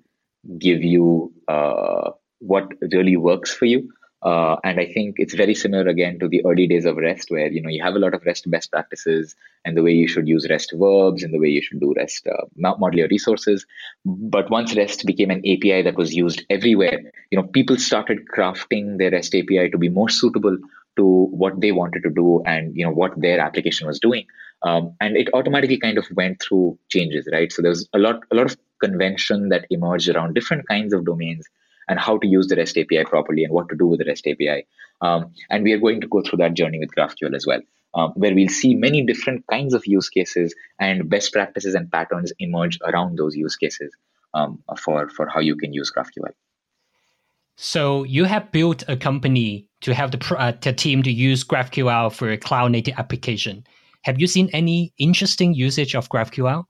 give 0.59 0.83
you 0.83 1.33
uh, 1.49 2.11
what 2.39 2.73
really 2.93 3.17
works 3.17 3.55
for 3.55 3.67
you. 3.67 3.89
Uh, 4.27 4.57
and 4.65 4.81
I 4.81 4.87
think 4.93 5.15
it's 5.19 5.35
very 5.35 5.55
similar 5.55 5.87
again 5.87 6.19
to 6.19 6.27
the 6.27 6.45
early 6.45 6.67
days 6.67 6.85
of 6.85 6.97
REST, 6.97 7.31
where 7.31 7.47
you 7.47 7.63
know 7.63 7.69
you 7.69 7.81
have 7.81 7.95
a 7.95 8.01
lot 8.01 8.13
of 8.13 8.27
REST 8.27 8.51
best 8.51 8.73
practices 8.73 9.37
and 9.65 9.77
the 9.77 9.85
way 9.85 9.93
you 9.93 10.09
should 10.09 10.27
use 10.27 10.49
REST 10.51 10.75
verbs 10.77 11.23
and 11.23 11.33
the 11.33 11.39
way 11.39 11.47
you 11.47 11.63
should 11.63 11.79
do 11.79 11.95
REST 11.97 12.27
uh, 12.27 12.45
model 12.57 12.99
your 12.99 13.07
resources. 13.07 13.65
But 14.05 14.51
once 14.51 14.75
REST 14.75 15.07
became 15.07 15.31
an 15.31 15.45
API 15.47 15.83
that 15.83 15.97
was 15.97 16.13
used 16.13 16.45
everywhere, 16.51 16.99
you 17.31 17.39
know 17.39 17.45
people 17.45 17.77
started 17.77 18.27
crafting 18.37 18.99
their 18.99 19.13
REST 19.13 19.37
API 19.37 19.71
to 19.71 19.79
be 19.79 19.91
more 19.91 20.09
suitable 20.09 20.59
to 20.97 21.05
what 21.05 21.61
they 21.61 21.71
wanted 21.71 22.03
to 22.03 22.11
do 22.11 22.43
and 22.47 22.75
you 22.75 22.85
know 22.85 22.91
what 22.93 23.13
their 23.21 23.39
application 23.39 23.87
was 23.87 24.01
doing. 24.01 24.27
Um, 24.65 24.93
and 25.01 25.17
it 25.17 25.29
automatically 25.35 25.79
kind 25.79 25.99
of 25.99 26.07
went 26.17 26.43
through 26.43 26.77
changes, 26.89 27.29
right? 27.33 27.53
So 27.53 27.63
there's 27.63 27.89
a 27.93 28.01
lot 28.01 28.25
a 28.33 28.35
lot 28.35 28.47
of 28.47 28.57
convention 28.83 29.51
that 29.51 29.67
emerged 29.71 30.09
around 30.09 30.35
different 30.35 30.67
kinds 30.67 30.93
of 30.93 31.05
domains 31.05 31.47
and 31.89 31.99
how 31.99 32.19
to 32.19 32.27
use 32.27 32.49
the 32.49 32.57
REST 32.57 32.79
API 32.79 33.05
properly 33.05 33.45
and 33.45 33.53
what 33.53 33.69
to 33.69 33.77
do 33.77 33.87
with 33.87 34.01
the 34.01 34.05
REST 34.07 34.27
API. 34.27 34.67
Um, 35.01 35.33
and 35.51 35.63
we 35.63 35.73
are 35.73 35.79
going 35.79 36.01
to 36.01 36.09
go 36.09 36.23
through 36.23 36.39
that 36.39 36.55
journey 36.55 36.79
with 36.79 36.95
GraphQL 36.95 37.35
as 37.35 37.47
well, 37.47 37.61
um, 37.95 38.13
where 38.17 38.35
we'll 38.35 38.49
see 38.49 38.75
many 38.75 39.05
different 39.05 39.47
kinds 39.49 39.75
of 39.75 39.87
use 39.87 40.09
cases 40.09 40.55
and 40.81 41.09
best 41.09 41.33
practices 41.33 41.75
and 41.75 41.91
patterns 41.91 42.33
emerge 42.39 42.79
around 42.83 43.19
those 43.19 43.37
use 43.37 43.57
cases 43.57 43.93
um, 44.35 44.63
for, 44.79 45.09
for 45.09 45.29
how 45.29 45.41
you 45.41 45.57
can 45.57 45.73
use 45.73 45.93
GraphQL. 45.93 46.33
So 47.57 48.05
you 48.05 48.25
have 48.25 48.53
built 48.53 48.85
a 48.87 48.97
company 48.97 49.69
to 49.81 49.95
have 49.95 50.11
the, 50.11 50.37
uh, 50.37 50.53
the 50.61 50.73
team 50.73 51.03
to 51.03 51.11
use 51.11 51.43
GraphQL 51.43 52.13
for 52.13 52.29
a 52.31 52.37
cloud 52.37 52.73
native 52.73 52.99
application. 52.99 53.65
Have 54.03 54.21
you 54.21 54.27
seen 54.27 54.51
any 54.53 54.93
interesting 54.99 55.55
usage 55.55 55.95
of 55.95 56.09
GraphQL? 56.09 56.65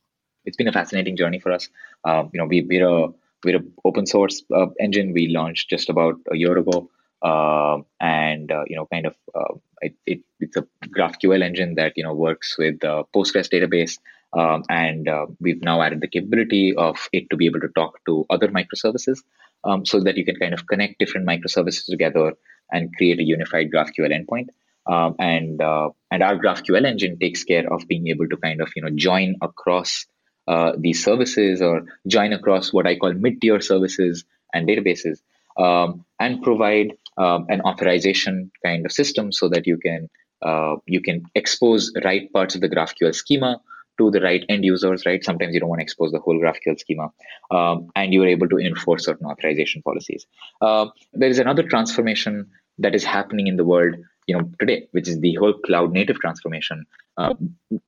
It's 0.45 0.57
been 0.57 0.69
a 0.69 0.73
fascinating 0.73 1.17
journey 1.17 1.41
for 1.41 1.51
us. 1.51 1.69
Um, 2.05 2.31
you 2.33 2.41
know, 2.41 2.47
we, 2.47 2.63
we're 2.63 2.89
a 2.89 3.09
we're 3.47 3.57
an 3.57 3.73
open 3.85 4.07
source 4.07 4.43
uh, 4.55 4.67
engine. 4.81 5.13
We 5.15 5.29
launched 5.29 5.71
just 5.71 5.89
about 5.89 6.17
a 6.31 6.37
year 6.37 6.59
ago, 6.59 6.91
uh, 7.23 7.79
and 8.01 8.51
uh, 8.51 8.65
you 8.67 8.77
know, 8.77 8.87
kind 8.93 9.07
of 9.07 9.15
uh, 9.35 9.55
it, 9.81 9.95
it, 10.05 10.21
it's 10.41 10.57
a 10.57 10.67
GraphQL 10.89 11.43
engine 11.43 11.77
that 11.77 11.93
you 11.97 12.03
know 12.03 12.13
works 12.13 12.59
with 12.59 12.81
the 12.81 13.05
Postgres 13.15 13.49
database, 13.49 13.99
um, 14.39 14.65
and 14.69 15.09
uh, 15.09 15.27
we've 15.41 15.63
now 15.63 15.81
added 15.81 16.01
the 16.01 16.09
capability 16.09 16.75
of 16.77 17.09
it 17.13 17.31
to 17.31 17.37
be 17.37 17.47
able 17.47 17.61
to 17.61 17.69
talk 17.69 18.05
to 18.07 18.27
other 18.29 18.49
microservices, 18.49 19.21
um, 19.65 19.87
so 19.87 20.01
that 20.01 20.17
you 20.17 20.25
can 20.25 20.37
kind 20.37 20.53
of 20.53 20.67
connect 20.67 20.99
different 20.99 21.27
microservices 21.27 21.87
together 21.87 22.35
and 22.73 22.95
create 22.97 23.21
a 23.21 23.25
unified 23.25 23.71
GraphQL 23.73 24.13
endpoint. 24.13 24.49
Um, 24.89 25.17
and 25.19 25.61
uh, 25.63 25.91
and 26.11 26.23
our 26.23 26.37
GraphQL 26.37 26.85
engine 26.85 27.19
takes 27.19 27.45
care 27.45 27.73
of 27.73 27.87
being 27.89 28.09
able 28.09 28.29
to 28.29 28.37
kind 28.37 28.61
of 28.61 28.71
you 28.75 28.83
know 28.83 28.91
join 28.95 29.37
across 29.41 30.07
uh, 30.47 30.73
these 30.79 31.03
services 31.03 31.61
or 31.61 31.83
join 32.07 32.33
across 32.33 32.73
what 32.73 32.87
I 32.87 32.97
call 32.97 33.13
mid-tier 33.13 33.61
services 33.61 34.25
and 34.55 34.69
databases, 34.69 35.21
um, 35.59 36.05
and 36.21 36.43
provide 36.43 36.93
um, 37.17 37.47
an 37.49 37.61
authorization 37.63 38.51
kind 38.65 38.87
of 38.87 38.93
system 38.93 39.33
so 39.33 39.49
that 39.49 39.67
you 39.67 39.79
can 39.79 40.09
uh, 40.43 40.77
you 40.87 41.01
can 41.01 41.23
expose 41.35 41.93
right 42.05 42.31
parts 42.33 42.55
of 42.55 42.61
the 42.61 42.69
GraphQL 42.69 43.15
schema 43.15 43.61
to 43.99 44.11
the 44.11 44.21
right 44.21 44.45
end 44.49 44.65
users. 44.65 45.05
Right, 45.07 45.25
sometimes 45.25 45.55
you 45.55 45.61
don't 45.61 45.69
want 45.69 45.81
to 45.81 45.85
expose 45.85 46.13
the 46.13 46.21
whole 46.21 46.39
GraphQL 46.39 46.79
schema, 46.79 47.11
um, 47.51 47.91
and 47.97 48.13
you 48.13 48.23
are 48.23 48.29
able 48.29 48.49
to 48.49 48.59
enforce 48.59 49.05
certain 49.07 49.27
authorization 49.27 49.83
policies. 49.83 50.27
Uh, 50.61 50.87
there 51.13 51.31
is 51.31 51.39
another 51.39 51.63
transformation 51.63 52.51
that 52.79 52.95
is 52.95 53.05
happening 53.05 53.47
in 53.47 53.57
the 53.57 53.65
world 53.65 53.95
you 54.27 54.37
know 54.37 54.51
today 54.61 54.89
which 54.93 55.09
is 55.09 55.21
the 55.21 55.35
whole 55.35 55.55
cloud 55.65 55.93
native 55.93 56.19
transformation 56.19 56.85
uh, 57.17 57.35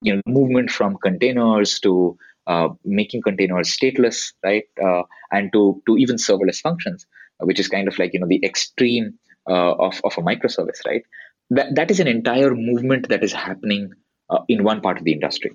you 0.01 0.14
know 0.14 0.23
movement 0.27 0.71
from 0.71 0.97
containers 0.97 1.79
to 1.81 2.16
uh, 2.48 2.68
making 2.84 3.22
containers 3.22 3.68
stateless 3.76 4.32
right 4.42 4.64
uh, 4.84 5.02
and 5.30 5.52
to 5.52 5.82
to 5.87 5.96
even 5.96 6.16
serverless 6.16 6.61
functions 6.61 7.06
which 7.40 7.61
is 7.61 7.68
kind 7.68 7.88
of 7.88 7.98
like 7.98 8.12
you 8.12 8.20
know 8.20 8.26
the 8.28 8.44
extreme 8.44 9.18
uh, 9.48 9.72
of, 9.72 10.00
of 10.04 10.12
a 10.18 10.22
microservice 10.22 10.84
right? 10.87 11.02
That, 11.50 11.74
that 11.76 11.90
is 11.90 12.00
an 12.00 12.08
entire 12.08 12.54
movement 12.54 13.08
that 13.08 13.24
is 13.24 13.32
happening 13.32 13.92
uh, 14.28 14.40
in 14.48 14.64
one 14.64 14.80
part 14.82 14.98
of 14.98 15.04
the 15.04 15.12
industry. 15.12 15.52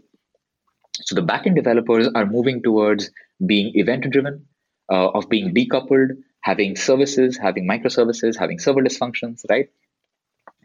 So 1.01 1.15
the 1.15 1.21
backend 1.21 1.55
developers 1.55 2.07
are 2.15 2.25
moving 2.25 2.63
towards 2.63 3.11
being 3.45 3.71
event 3.75 4.09
driven 4.09 4.45
uh, 4.91 5.09
of 5.09 5.29
being 5.29 5.53
decoupled 5.53 6.17
having 6.41 6.75
services 6.75 7.37
having 7.37 7.67
microservices 7.67 8.37
having 8.37 8.57
serverless 8.57 8.97
functions 8.97 9.45
right 9.49 9.69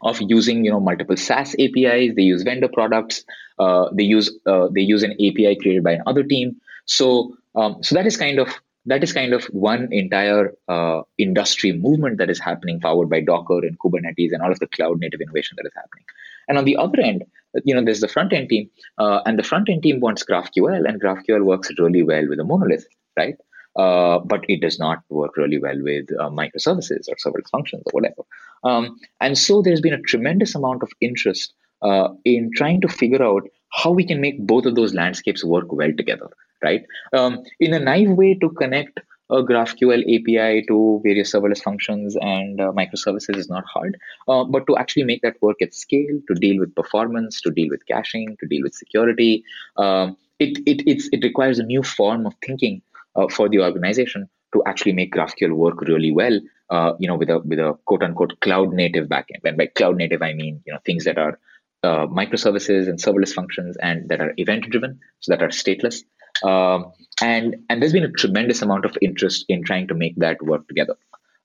of 0.01 0.19
using 0.21 0.65
you 0.65 0.71
know 0.71 0.79
multiple 0.79 1.17
SaaS 1.17 1.55
APIs. 1.59 2.15
They 2.15 2.23
use 2.23 2.43
vendor 2.43 2.69
products. 2.69 3.23
Uh, 3.57 3.89
they 3.93 4.03
use 4.03 4.31
uh, 4.45 4.67
they 4.71 4.81
use 4.81 5.03
an 5.03 5.13
API 5.13 5.55
created 5.55 5.83
by 5.83 5.93
another 5.93 6.23
team. 6.23 6.55
So 6.85 7.35
um, 7.55 7.83
so 7.83 7.95
that 7.95 8.05
is 8.05 8.17
kind 8.17 8.39
of 8.39 8.49
that 8.85 9.03
is 9.03 9.13
kind 9.13 9.33
of 9.33 9.45
one 9.45 9.87
entire 9.91 10.53
uh, 10.67 11.01
industry 11.17 11.73
movement 11.73 12.17
that 12.17 12.29
is 12.29 12.39
happening, 12.39 12.79
powered 12.79 13.09
by 13.09 13.21
Docker 13.21 13.59
and 13.59 13.77
Kubernetes 13.79 14.31
and 14.31 14.41
all 14.41 14.51
of 14.51 14.59
the 14.59 14.67
cloud 14.67 14.99
native 14.99 15.21
innovation 15.21 15.55
that 15.57 15.67
is 15.67 15.73
happening. 15.75 16.05
And 16.47 16.57
on 16.57 16.65
the 16.65 16.77
other 16.77 16.99
end, 16.99 17.23
you 17.63 17.75
know, 17.75 17.83
there's 17.83 17.99
the 17.99 18.07
front 18.07 18.33
end 18.33 18.49
team, 18.49 18.69
uh, 18.97 19.21
and 19.25 19.37
the 19.37 19.43
front 19.43 19.69
end 19.69 19.83
team 19.83 19.99
wants 19.99 20.23
GraphQL, 20.23 20.87
and 20.87 21.01
GraphQL 21.01 21.43
works 21.43 21.69
really 21.77 22.03
well 22.03 22.27
with 22.27 22.39
a 22.39 22.43
monolith, 22.43 22.87
right? 23.17 23.35
Uh, 23.75 24.19
but 24.19 24.43
it 24.49 24.61
does 24.61 24.79
not 24.79 24.99
work 25.09 25.37
really 25.37 25.59
well 25.59 25.79
with 25.81 26.05
uh, 26.19 26.29
microservices 26.29 27.07
or 27.07 27.15
serverless 27.15 27.49
functions 27.51 27.83
or 27.85 27.91
whatever. 27.91 28.23
Um, 28.63 28.97
and 29.21 29.37
so 29.37 29.61
there's 29.61 29.81
been 29.81 29.93
a 29.93 30.01
tremendous 30.01 30.55
amount 30.55 30.83
of 30.83 30.89
interest 31.01 31.53
uh, 31.81 32.09
in 32.25 32.51
trying 32.55 32.81
to 32.81 32.87
figure 32.87 33.23
out 33.23 33.43
how 33.71 33.91
we 33.91 34.03
can 34.05 34.19
make 34.19 34.45
both 34.45 34.65
of 34.65 34.75
those 34.75 34.93
landscapes 34.93 35.43
work 35.43 35.71
well 35.71 35.93
together, 35.95 36.27
right? 36.63 36.83
Um, 37.13 37.43
in 37.59 37.73
a 37.73 37.79
naive 37.79 38.11
way 38.11 38.33
to 38.35 38.49
connect 38.49 38.99
a 39.29 39.43
GraphQL 39.43 40.01
API 40.01 40.65
to 40.67 40.99
various 41.03 41.33
serverless 41.33 41.61
functions 41.61 42.17
and 42.19 42.59
uh, 42.59 42.71
microservices 42.71 43.37
is 43.37 43.47
not 43.47 43.63
hard, 43.65 43.97
uh, 44.27 44.43
but 44.43 44.65
to 44.65 44.75
actually 44.77 45.03
make 45.03 45.21
that 45.21 45.39
work 45.41 45.61
at 45.61 45.73
scale, 45.73 46.19
to 46.27 46.33
deal 46.33 46.59
with 46.59 46.73
performance, 46.73 47.39
to 47.41 47.51
deal 47.51 47.69
with 47.69 47.85
caching, 47.85 48.35
to 48.39 48.47
deal 48.47 48.63
with 48.63 48.73
security, 48.73 49.43
um, 49.77 50.17
it, 50.39 50.57
it, 50.65 51.03
it 51.11 51.23
requires 51.23 51.59
a 51.59 51.63
new 51.63 51.83
form 51.83 52.25
of 52.25 52.33
thinking 52.43 52.81
for 53.29 53.49
the 53.49 53.59
organization 53.59 54.29
to 54.53 54.63
actually 54.65 54.93
make 54.93 55.13
GraphQL 55.13 55.53
work 55.53 55.81
really 55.81 56.11
well. 56.11 56.39
Uh, 56.69 56.93
you 56.99 57.07
know, 57.07 57.15
with 57.15 57.29
a 57.29 57.39
with 57.39 57.59
a 57.59 57.77
quote 57.85 58.03
unquote 58.03 58.39
cloud 58.41 58.71
native 58.71 59.07
backend. 59.07 59.43
And 59.43 59.57
by 59.57 59.67
cloud 59.67 59.97
native, 59.97 60.21
I 60.21 60.33
mean 60.33 60.61
you 60.65 60.73
know 60.73 60.79
things 60.85 61.03
that 61.05 61.17
are 61.17 61.39
uh, 61.83 62.05
microservices 62.07 62.87
and 62.87 62.99
serverless 62.99 63.33
functions 63.33 63.75
and 63.81 64.07
that 64.09 64.21
are 64.21 64.33
event 64.37 64.69
driven, 64.69 64.99
so 65.19 65.31
that 65.31 65.41
are 65.41 65.49
stateless. 65.49 66.03
Um, 66.43 66.91
and 67.21 67.55
and 67.69 67.81
there's 67.81 67.93
been 67.93 68.03
a 68.03 68.11
tremendous 68.11 68.61
amount 68.61 68.85
of 68.85 68.97
interest 69.01 69.45
in 69.49 69.63
trying 69.63 69.87
to 69.87 69.95
make 69.95 70.15
that 70.17 70.41
work 70.43 70.67
together. 70.67 70.95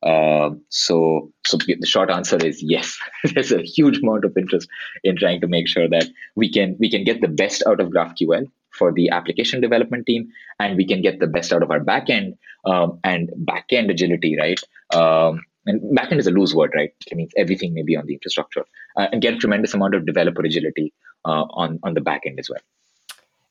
Uh, 0.05 0.50
so, 0.68 1.33
so 1.46 1.57
the 1.57 1.87
short 1.87 2.11
answer 2.11 2.37
is 2.37 2.62
yes. 2.62 2.98
There's 3.33 3.53
a 3.53 3.62
huge 3.62 4.00
amount 4.03 4.27
of 4.27 4.37
interest 4.37 4.68
in 5.03 5.16
trying 5.16 5.40
to 5.40 5.46
make 5.46 5.66
sure 5.66 5.88
that 5.88 6.09
we 6.37 6.53
can 6.53 6.77
we 6.79 6.90
can 6.90 7.05
get 7.05 7.22
the 7.22 7.29
best 7.29 7.62
out 7.66 7.81
of 7.81 7.88
GraphQL 7.88 8.44
for 8.75 8.93
the 8.93 9.11
application 9.11 9.61
development 9.61 10.07
team, 10.07 10.29
and 10.59 10.77
we 10.77 10.87
can 10.87 11.03
get 11.03 11.21
the 11.21 11.27
best 11.27 11.53
out 11.53 11.63
of 11.63 11.71
our 11.71 11.81
backend 11.81 12.37
um, 12.65 12.99
and 13.05 13.31
backend 13.45 13.91
agility, 13.91 14.37
right? 14.39 14.61
Um, 14.95 15.43
and 15.67 15.81
backend 15.97 16.19
is 16.19 16.27
a 16.27 16.31
loose 16.31 16.55
word, 16.55 16.73
right? 16.75 16.91
It 17.07 17.17
means 17.17 17.33
everything 17.37 17.75
may 17.75 17.83
be 17.83 17.97
on 17.97 18.07
the 18.07 18.15
infrastructure, 18.15 18.65
uh, 18.97 19.09
and 19.13 19.23
get 19.23 19.35
a 19.35 19.39
tremendous 19.39 19.75
amount 19.75 19.95
of 19.95 20.07
developer 20.07 20.43
agility 20.43 20.93
uh, 21.25 21.45
on 21.51 21.79
on 21.83 21.95
the 21.95 22.01
backend 22.01 22.39
as 22.39 22.51
well. 22.51 22.61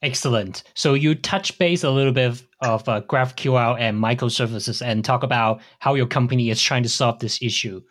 Excellent. 0.04 0.64
So 0.74 0.96
you 0.96 1.16
touch 1.16 1.58
base 1.58 1.82
a 1.82 1.90
little 1.90 2.12
bit 2.12 2.44
of 2.62 2.90
uh, 2.90 3.02
GraphQL 3.02 3.80
and 3.80 4.04
microservices 4.04 4.86
and 4.86 5.04
talk 5.04 5.24
about 5.24 5.62
how 5.80 5.94
your 5.94 6.08
company 6.08 6.50
is 6.50 6.62
trying 6.62 6.84
to 6.84 6.90
solve 6.90 7.20
this 7.20 7.42
issue. 7.42 7.82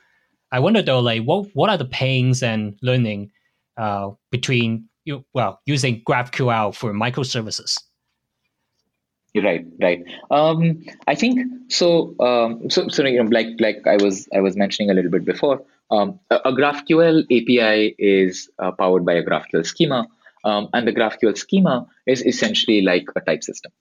I 0.52 0.60
wonder 0.60 0.82
though, 0.82 1.00
like 1.00 1.22
what 1.22 1.48
what 1.54 1.70
are 1.70 1.78
the 1.78 1.86
pains 1.86 2.42
and 2.42 2.78
learning 2.82 3.32
uh, 3.78 4.10
between 4.30 4.88
you 5.04 5.24
well 5.32 5.60
using 5.66 6.02
GraphQL 6.02 6.74
for 6.74 6.92
microservices? 6.92 7.78
Right, 9.34 9.64
right. 9.80 10.04
Um, 10.30 10.84
I 11.06 11.14
think 11.14 11.38
so. 11.68 12.14
Um, 12.20 12.68
so, 12.68 12.88
so 12.88 13.02
you 13.04 13.22
know, 13.22 13.30
like 13.30 13.46
like 13.60 13.86
I 13.86 13.96
was 13.96 14.28
I 14.34 14.40
was 14.40 14.56
mentioning 14.56 14.90
a 14.90 14.94
little 14.94 15.10
bit 15.10 15.24
before. 15.24 15.64
Um, 15.90 16.20
a, 16.30 16.36
a, 16.36 16.52
GraphQL 16.52 17.24
API 17.24 17.94
is 17.98 18.50
uh, 18.58 18.72
powered 18.72 19.06
by 19.06 19.14
a 19.14 19.22
GraphQL 19.22 19.64
schema, 19.64 20.06
um, 20.44 20.68
and 20.74 20.86
the 20.86 20.92
GraphQL 20.92 21.36
schema 21.36 21.86
is 22.06 22.24
essentially 22.24 22.82
like 22.82 23.04
a 23.16 23.20
type 23.20 23.42
system, 23.42 23.72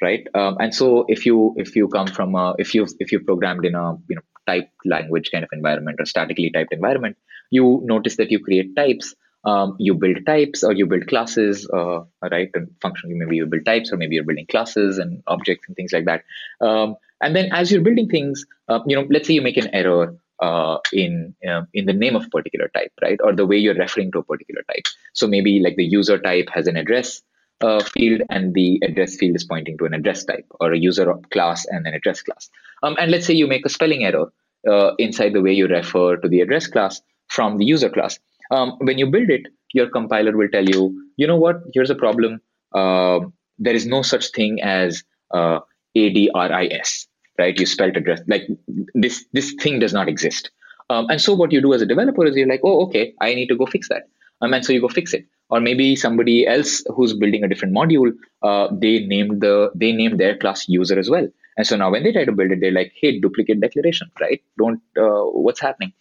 right? 0.00 0.26
Um, 0.34 0.56
and 0.60 0.72
so 0.72 1.06
if 1.08 1.26
you 1.26 1.54
if 1.56 1.74
you 1.74 1.88
come 1.88 2.06
from 2.06 2.36
a, 2.36 2.54
if 2.58 2.72
you 2.72 2.86
if 3.00 3.10
you 3.10 3.18
programmed 3.18 3.64
in 3.64 3.74
a 3.74 3.96
you 4.08 4.14
know 4.14 4.22
type 4.46 4.70
language 4.84 5.30
kind 5.32 5.42
of 5.42 5.50
environment 5.52 5.98
or 6.00 6.06
statically 6.06 6.50
typed 6.50 6.72
environment, 6.72 7.16
you 7.50 7.80
notice 7.84 8.16
that 8.16 8.30
you 8.30 8.38
create 8.38 8.76
types 8.76 9.14
um, 9.44 9.76
you 9.78 9.94
build 9.94 10.26
types 10.26 10.62
or 10.62 10.72
you 10.72 10.86
build 10.86 11.06
classes, 11.06 11.68
uh, 11.72 12.00
right? 12.30 12.50
And 12.54 12.68
functionally, 12.80 13.16
maybe 13.16 13.36
you 13.36 13.46
build 13.46 13.64
types 13.64 13.92
or 13.92 13.96
maybe 13.96 14.14
you're 14.14 14.24
building 14.24 14.46
classes 14.46 14.98
and 14.98 15.22
objects 15.26 15.66
and 15.66 15.76
things 15.76 15.92
like 15.92 16.04
that. 16.04 16.24
Um, 16.60 16.96
and 17.22 17.34
then 17.34 17.50
as 17.52 17.70
you're 17.70 17.82
building 17.82 18.08
things, 18.08 18.44
uh, 18.68 18.80
you 18.86 18.96
know, 18.96 19.06
let's 19.10 19.26
say 19.26 19.34
you 19.34 19.42
make 19.42 19.56
an 19.56 19.74
error 19.74 20.16
uh, 20.40 20.78
in 20.92 21.34
uh, 21.46 21.62
in 21.74 21.86
the 21.86 21.92
name 21.92 22.16
of 22.16 22.24
a 22.24 22.28
particular 22.28 22.68
type, 22.68 22.92
right? 23.02 23.18
Or 23.22 23.34
the 23.34 23.46
way 23.46 23.58
you're 23.58 23.74
referring 23.74 24.10
to 24.12 24.20
a 24.20 24.22
particular 24.22 24.62
type. 24.72 24.84
So 25.12 25.26
maybe 25.26 25.60
like 25.60 25.76
the 25.76 25.84
user 25.84 26.18
type 26.18 26.48
has 26.54 26.66
an 26.66 26.76
address 26.76 27.22
uh, 27.60 27.82
field 27.82 28.22
and 28.30 28.54
the 28.54 28.80
address 28.82 29.16
field 29.16 29.36
is 29.36 29.44
pointing 29.44 29.76
to 29.78 29.84
an 29.84 29.94
address 29.94 30.24
type 30.24 30.46
or 30.60 30.72
a 30.72 30.78
user 30.78 31.12
class 31.30 31.66
and 31.66 31.86
an 31.86 31.94
address 31.94 32.22
class. 32.22 32.48
Um, 32.82 32.96
and 32.98 33.10
let's 33.10 33.26
say 33.26 33.34
you 33.34 33.46
make 33.46 33.66
a 33.66 33.68
spelling 33.68 34.04
error 34.04 34.32
uh, 34.68 34.94
inside 34.98 35.34
the 35.34 35.42
way 35.42 35.52
you 35.52 35.66
refer 35.66 36.16
to 36.16 36.28
the 36.28 36.40
address 36.40 36.66
class 36.66 37.02
from 37.28 37.58
the 37.58 37.64
user 37.64 37.90
class 37.90 38.18
um, 38.50 38.76
when 38.80 38.98
you 38.98 39.06
build 39.06 39.30
it, 39.30 39.46
your 39.72 39.88
compiler 39.88 40.36
will 40.36 40.48
tell 40.48 40.64
you, 40.64 41.00
you 41.16 41.26
know 41.26 41.36
what, 41.36 41.56
here's 41.72 41.90
a 41.90 41.94
problem. 41.94 42.40
Uh, 42.74 43.20
there 43.58 43.74
is 43.74 43.86
no 43.86 44.02
such 44.02 44.30
thing 44.32 44.60
as 44.62 45.04
uh, 45.32 45.60
ADRIS, 45.96 47.06
right? 47.38 47.58
You 47.58 47.66
spelled 47.66 47.96
address 47.96 48.20
like 48.26 48.48
this. 48.94 49.24
This 49.32 49.54
thing 49.60 49.78
does 49.78 49.92
not 49.92 50.08
exist. 50.08 50.50
Um, 50.88 51.06
and 51.08 51.20
so 51.20 51.34
what 51.34 51.52
you 51.52 51.60
do 51.60 51.72
as 51.72 51.82
a 51.82 51.86
developer 51.86 52.26
is 52.26 52.36
you're 52.36 52.48
like, 52.48 52.62
oh, 52.64 52.84
okay, 52.86 53.14
I 53.20 53.34
need 53.34 53.46
to 53.48 53.56
go 53.56 53.66
fix 53.66 53.88
that. 53.88 54.08
Um, 54.40 54.54
and 54.54 54.64
so 54.64 54.72
you 54.72 54.80
go 54.80 54.88
fix 54.88 55.12
it. 55.12 55.26
Or 55.50 55.60
maybe 55.60 55.96
somebody 55.96 56.46
else 56.46 56.82
who's 56.94 57.12
building 57.12 57.44
a 57.44 57.48
different 57.48 57.74
module, 57.74 58.12
uh, 58.42 58.68
they 58.72 59.00
named 59.00 59.40
the 59.40 59.70
they 59.74 59.92
named 59.92 60.18
their 60.18 60.36
class 60.36 60.68
user 60.68 60.98
as 60.98 61.10
well. 61.10 61.26
And 61.56 61.66
so 61.66 61.76
now 61.76 61.90
when 61.90 62.04
they 62.04 62.12
try 62.12 62.24
to 62.24 62.32
build 62.32 62.52
it, 62.52 62.60
they're 62.60 62.72
like, 62.72 62.92
hey, 63.00 63.20
duplicate 63.20 63.60
declaration, 63.60 64.10
right? 64.20 64.40
Don't, 64.58 64.80
uh, 64.96 65.24
what's 65.24 65.60
happening? 65.60 65.92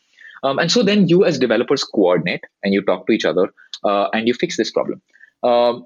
Um, 0.43 0.59
and 0.59 0.71
so 0.71 0.83
then 0.83 1.07
you 1.07 1.25
as 1.25 1.39
developers 1.39 1.83
coordinate 1.83 2.43
and 2.63 2.73
you 2.73 2.81
talk 2.81 3.07
to 3.07 3.13
each 3.13 3.25
other 3.25 3.49
uh, 3.83 4.07
and 4.13 4.27
you 4.27 4.33
fix 4.33 4.57
this 4.57 4.71
problem. 4.71 5.01
Um, 5.43 5.85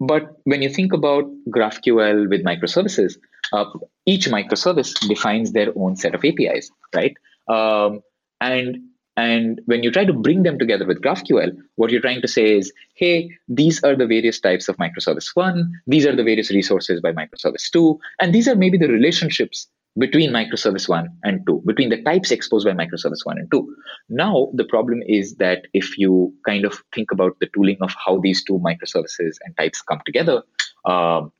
but 0.00 0.36
when 0.44 0.62
you 0.62 0.70
think 0.70 0.92
about 0.92 1.24
GraphQL 1.50 2.28
with 2.30 2.44
microservices, 2.44 3.16
uh, 3.52 3.66
each 4.06 4.28
microservice 4.28 4.98
defines 5.08 5.52
their 5.52 5.72
own 5.76 5.96
set 5.96 6.14
of 6.14 6.24
APIs, 6.24 6.70
right? 6.94 7.14
Um, 7.48 8.00
and 8.40 8.78
and 9.16 9.60
when 9.66 9.82
you 9.82 9.90
try 9.90 10.04
to 10.06 10.12
bring 10.14 10.44
them 10.44 10.58
together 10.58 10.86
with 10.86 11.02
GraphQL, 11.02 11.54
what 11.74 11.90
you're 11.90 12.00
trying 12.00 12.22
to 12.22 12.28
say 12.28 12.56
is, 12.56 12.72
hey, 12.94 13.30
these 13.48 13.82
are 13.82 13.94
the 13.94 14.06
various 14.06 14.40
types 14.40 14.68
of 14.68 14.76
microservice 14.78 15.30
one, 15.34 15.72
these 15.86 16.06
are 16.06 16.16
the 16.16 16.22
various 16.22 16.50
resources 16.50 17.00
by 17.02 17.12
microservice 17.12 17.70
two, 17.70 17.98
and 18.20 18.34
these 18.34 18.48
are 18.48 18.54
maybe 18.54 18.78
the 18.78 18.88
relationships 18.88 19.68
between 19.98 20.30
microservice 20.30 20.88
1 20.88 21.08
and 21.24 21.44
2, 21.46 21.62
between 21.66 21.88
the 21.88 22.02
types 22.02 22.30
exposed 22.30 22.66
by 22.66 22.72
microservice 22.72 23.24
1 23.24 23.38
and 23.38 23.50
2. 23.50 23.76
Now, 24.08 24.50
the 24.54 24.64
problem 24.64 25.02
is 25.06 25.36
that 25.36 25.66
if 25.74 25.98
you 25.98 26.32
kind 26.46 26.64
of 26.64 26.80
think 26.94 27.10
about 27.10 27.38
the 27.40 27.48
tooling 27.54 27.78
of 27.80 27.94
how 28.04 28.20
these 28.20 28.44
two 28.44 28.58
microservices 28.60 29.36
and 29.44 29.56
types 29.56 29.82
come 29.82 30.00
together, 30.06 30.42
um, 30.84 31.32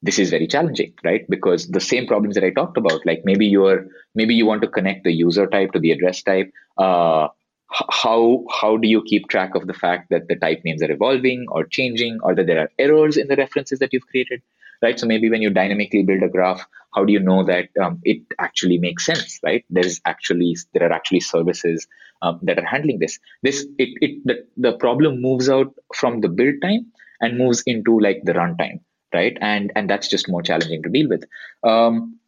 this 0.00 0.18
is 0.18 0.30
very 0.30 0.46
challenging, 0.46 0.94
right? 1.04 1.28
Because 1.28 1.68
the 1.68 1.80
same 1.80 2.06
problems 2.06 2.34
that 2.36 2.44
I 2.44 2.50
talked 2.50 2.76
about, 2.76 3.04
like 3.04 3.22
maybe 3.24 3.46
you're 3.46 3.86
maybe 4.14 4.34
you 4.34 4.46
want 4.46 4.62
to 4.62 4.68
connect 4.68 5.04
the 5.04 5.12
user 5.12 5.46
type 5.46 5.72
to 5.72 5.80
the 5.80 5.90
address 5.90 6.22
type. 6.22 6.50
Uh, 6.76 7.28
how 7.68 8.44
how 8.48 8.76
do 8.76 8.88
you 8.88 9.02
keep 9.02 9.28
track 9.28 9.56
of 9.56 9.66
the 9.66 9.74
fact 9.74 10.08
that 10.10 10.28
the 10.28 10.36
type 10.36 10.60
names 10.64 10.82
are 10.82 10.90
evolving 10.90 11.46
or 11.48 11.64
changing, 11.64 12.18
or 12.22 12.34
that 12.34 12.46
there 12.46 12.60
are 12.60 12.70
errors 12.78 13.16
in 13.16 13.26
the 13.26 13.36
references 13.36 13.80
that 13.80 13.92
you've 13.92 14.06
created? 14.06 14.40
right? 14.82 14.98
So 14.98 15.06
maybe 15.06 15.30
when 15.30 15.42
you 15.42 15.50
dynamically 15.50 16.02
build 16.02 16.22
a 16.22 16.28
graph, 16.28 16.64
how 16.94 17.04
do 17.04 17.12
you 17.12 17.20
know 17.20 17.44
that 17.44 17.68
um, 17.82 18.00
it 18.04 18.22
actually 18.38 18.78
makes 18.78 19.04
sense, 19.04 19.38
right? 19.42 19.64
There's 19.70 20.00
actually 20.04 20.56
there 20.74 20.88
are 20.88 20.92
actually 20.92 21.20
services 21.20 21.86
um, 22.22 22.40
that 22.42 22.58
are 22.58 22.64
handling 22.64 22.98
this. 22.98 23.18
This 23.42 23.66
it, 23.78 23.90
it 24.00 24.24
the, 24.24 24.46
the 24.56 24.76
problem 24.78 25.20
moves 25.20 25.48
out 25.48 25.74
from 25.94 26.20
the 26.20 26.28
build 26.28 26.56
time 26.62 26.92
and 27.20 27.38
moves 27.38 27.62
into 27.66 27.98
like 28.00 28.22
the 28.24 28.32
runtime, 28.32 28.80
right? 29.12 29.36
And 29.40 29.72
and 29.76 29.88
that's 29.88 30.08
just 30.08 30.28
more 30.28 30.42
challenging 30.42 30.82
to 30.82 30.88
deal 30.88 31.08
with. 31.08 31.24
Um, 31.62 32.18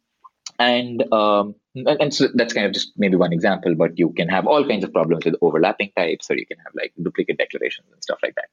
and 0.59 1.11
um, 1.11 1.55
and 1.75 2.13
so 2.13 2.27
that's 2.35 2.53
kind 2.53 2.67
of 2.67 2.73
just 2.73 2.91
maybe 2.97 3.15
one 3.15 3.33
example, 3.33 3.73
but 3.75 3.97
you 3.97 4.13
can 4.13 4.29
have 4.29 4.45
all 4.45 4.67
kinds 4.67 4.83
of 4.83 4.93
problems 4.93 5.25
with 5.25 5.35
overlapping 5.41 5.91
types, 5.97 6.29
or 6.29 6.37
you 6.37 6.45
can 6.45 6.57
have 6.59 6.73
like 6.75 6.93
duplicate 7.01 7.37
declarations 7.37 7.87
and 7.91 8.03
stuff 8.03 8.19
like 8.21 8.35
that. 8.35 8.45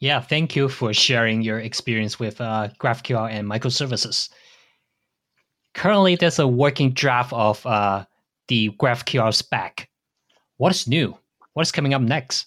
Yeah, 0.00 0.20
thank 0.20 0.54
you 0.54 0.68
for 0.68 0.92
sharing 0.92 1.42
your 1.42 1.58
experience 1.58 2.20
with 2.20 2.40
uh, 2.40 2.68
GraphQL 2.78 3.30
and 3.30 3.48
microservices. 3.48 4.28
Currently, 5.78 6.16
there's 6.16 6.40
a 6.40 6.48
working 6.48 6.90
draft 6.90 7.32
of 7.32 7.64
uh, 7.64 8.04
the 8.48 8.70
GraphQL 8.80 9.32
spec. 9.32 9.88
What's 10.56 10.88
new? 10.88 11.16
What's 11.54 11.70
coming 11.70 11.94
up 11.94 12.02
next? 12.02 12.46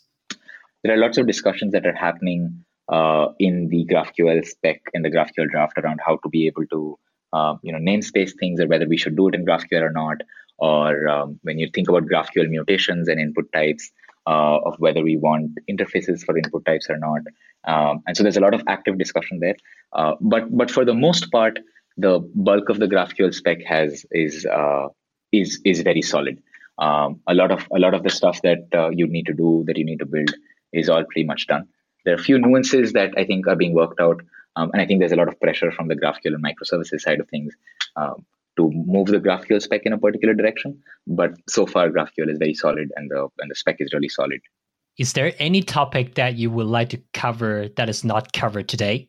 There 0.83 0.93
are 0.93 0.97
lots 0.97 1.17
of 1.17 1.27
discussions 1.27 1.71
that 1.71 1.85
are 1.85 1.95
happening 1.95 2.65
uh, 2.91 3.27
in 3.39 3.69
the 3.69 3.85
GraphQL 3.85 4.45
spec 4.45 4.81
in 4.93 5.03
the 5.03 5.09
GraphQL 5.09 5.49
draft 5.49 5.77
around 5.77 6.01
how 6.05 6.17
to 6.17 6.29
be 6.29 6.45
able 6.45 6.65
to, 6.71 6.99
uh, 7.31 7.55
you 7.63 7.71
know, 7.71 7.79
namespace 7.79 8.33
things 8.37 8.59
or 8.59 8.67
whether 8.67 8.85
we 8.85 8.97
should 8.97 9.15
do 9.15 9.29
it 9.29 9.35
in 9.35 9.45
GraphQL 9.45 9.81
or 9.81 9.91
not. 9.91 10.17
Or 10.57 11.07
um, 11.07 11.39
when 11.43 11.57
you 11.57 11.69
think 11.73 11.87
about 11.87 12.07
GraphQL 12.07 12.49
mutations 12.49 13.07
and 13.07 13.17
input 13.17 13.49
types, 13.53 13.91
uh, 14.27 14.57
of 14.65 14.75
whether 14.79 15.01
we 15.01 15.15
want 15.15 15.57
interfaces 15.69 16.21
for 16.25 16.37
input 16.37 16.65
types 16.65 16.89
or 16.89 16.97
not. 16.97 17.21
Um, 17.63 18.03
and 18.05 18.17
so 18.17 18.23
there's 18.23 18.37
a 18.37 18.41
lot 18.41 18.53
of 18.53 18.61
active 18.67 18.97
discussion 18.97 19.39
there. 19.39 19.55
Uh, 19.93 20.15
but 20.19 20.55
but 20.55 20.69
for 20.69 20.83
the 20.83 20.93
most 20.93 21.31
part, 21.31 21.59
the 21.97 22.19
bulk 22.35 22.69
of 22.69 22.79
the 22.79 22.87
GraphQL 22.87 23.33
spec 23.33 23.63
has 23.65 24.05
is 24.11 24.45
uh, 24.45 24.87
is 25.31 25.61
is 25.65 25.81
very 25.81 26.01
solid. 26.01 26.41
Um, 26.77 27.21
a 27.27 27.33
lot 27.33 27.51
of 27.51 27.67
a 27.75 27.79
lot 27.79 27.93
of 27.93 28.03
the 28.03 28.09
stuff 28.09 28.41
that 28.41 28.67
uh, 28.73 28.89
you 28.89 29.07
need 29.07 29.25
to 29.27 29.33
do 29.33 29.63
that 29.67 29.77
you 29.77 29.85
need 29.85 29.99
to 29.99 30.05
build 30.05 30.33
is 30.73 30.89
all 30.89 31.03
pretty 31.03 31.25
much 31.25 31.47
done. 31.47 31.67
There 32.05 32.13
are 32.13 32.19
a 32.19 32.23
few 32.23 32.39
nuances 32.39 32.93
that 32.93 33.13
I 33.17 33.25
think 33.25 33.47
are 33.47 33.55
being 33.55 33.75
worked 33.75 33.99
out, 33.99 34.21
um, 34.55 34.71
and 34.73 34.81
I 34.81 34.85
think 34.85 34.99
there's 34.99 35.11
a 35.11 35.17
lot 35.17 35.27
of 35.27 35.39
pressure 35.39 35.71
from 35.71 35.87
the 35.87 35.95
GraphQL 35.95 36.33
and 36.33 36.43
microservices 36.43 37.01
side 37.01 37.19
of 37.19 37.29
things 37.29 37.53
um, 37.95 38.25
to 38.57 38.71
move 38.71 39.07
the 39.07 39.19
GraphQL 39.19 39.61
spec 39.61 39.81
in 39.85 39.93
a 39.93 39.97
particular 39.97 40.33
direction. 40.33 40.81
But 41.05 41.33
so 41.47 41.65
far, 41.65 41.89
GraphQL 41.89 42.29
is 42.29 42.37
very 42.37 42.53
solid, 42.53 42.91
and 42.95 43.11
the 43.11 43.27
and 43.39 43.51
the 43.51 43.55
spec 43.55 43.77
is 43.79 43.93
really 43.93 44.09
solid. 44.09 44.41
Is 44.97 45.13
there 45.13 45.33
any 45.39 45.61
topic 45.61 46.15
that 46.15 46.35
you 46.35 46.51
would 46.51 46.67
like 46.67 46.89
to 46.89 47.01
cover 47.13 47.69
that 47.75 47.89
is 47.89 48.03
not 48.03 48.33
covered 48.33 48.67
today? 48.67 49.07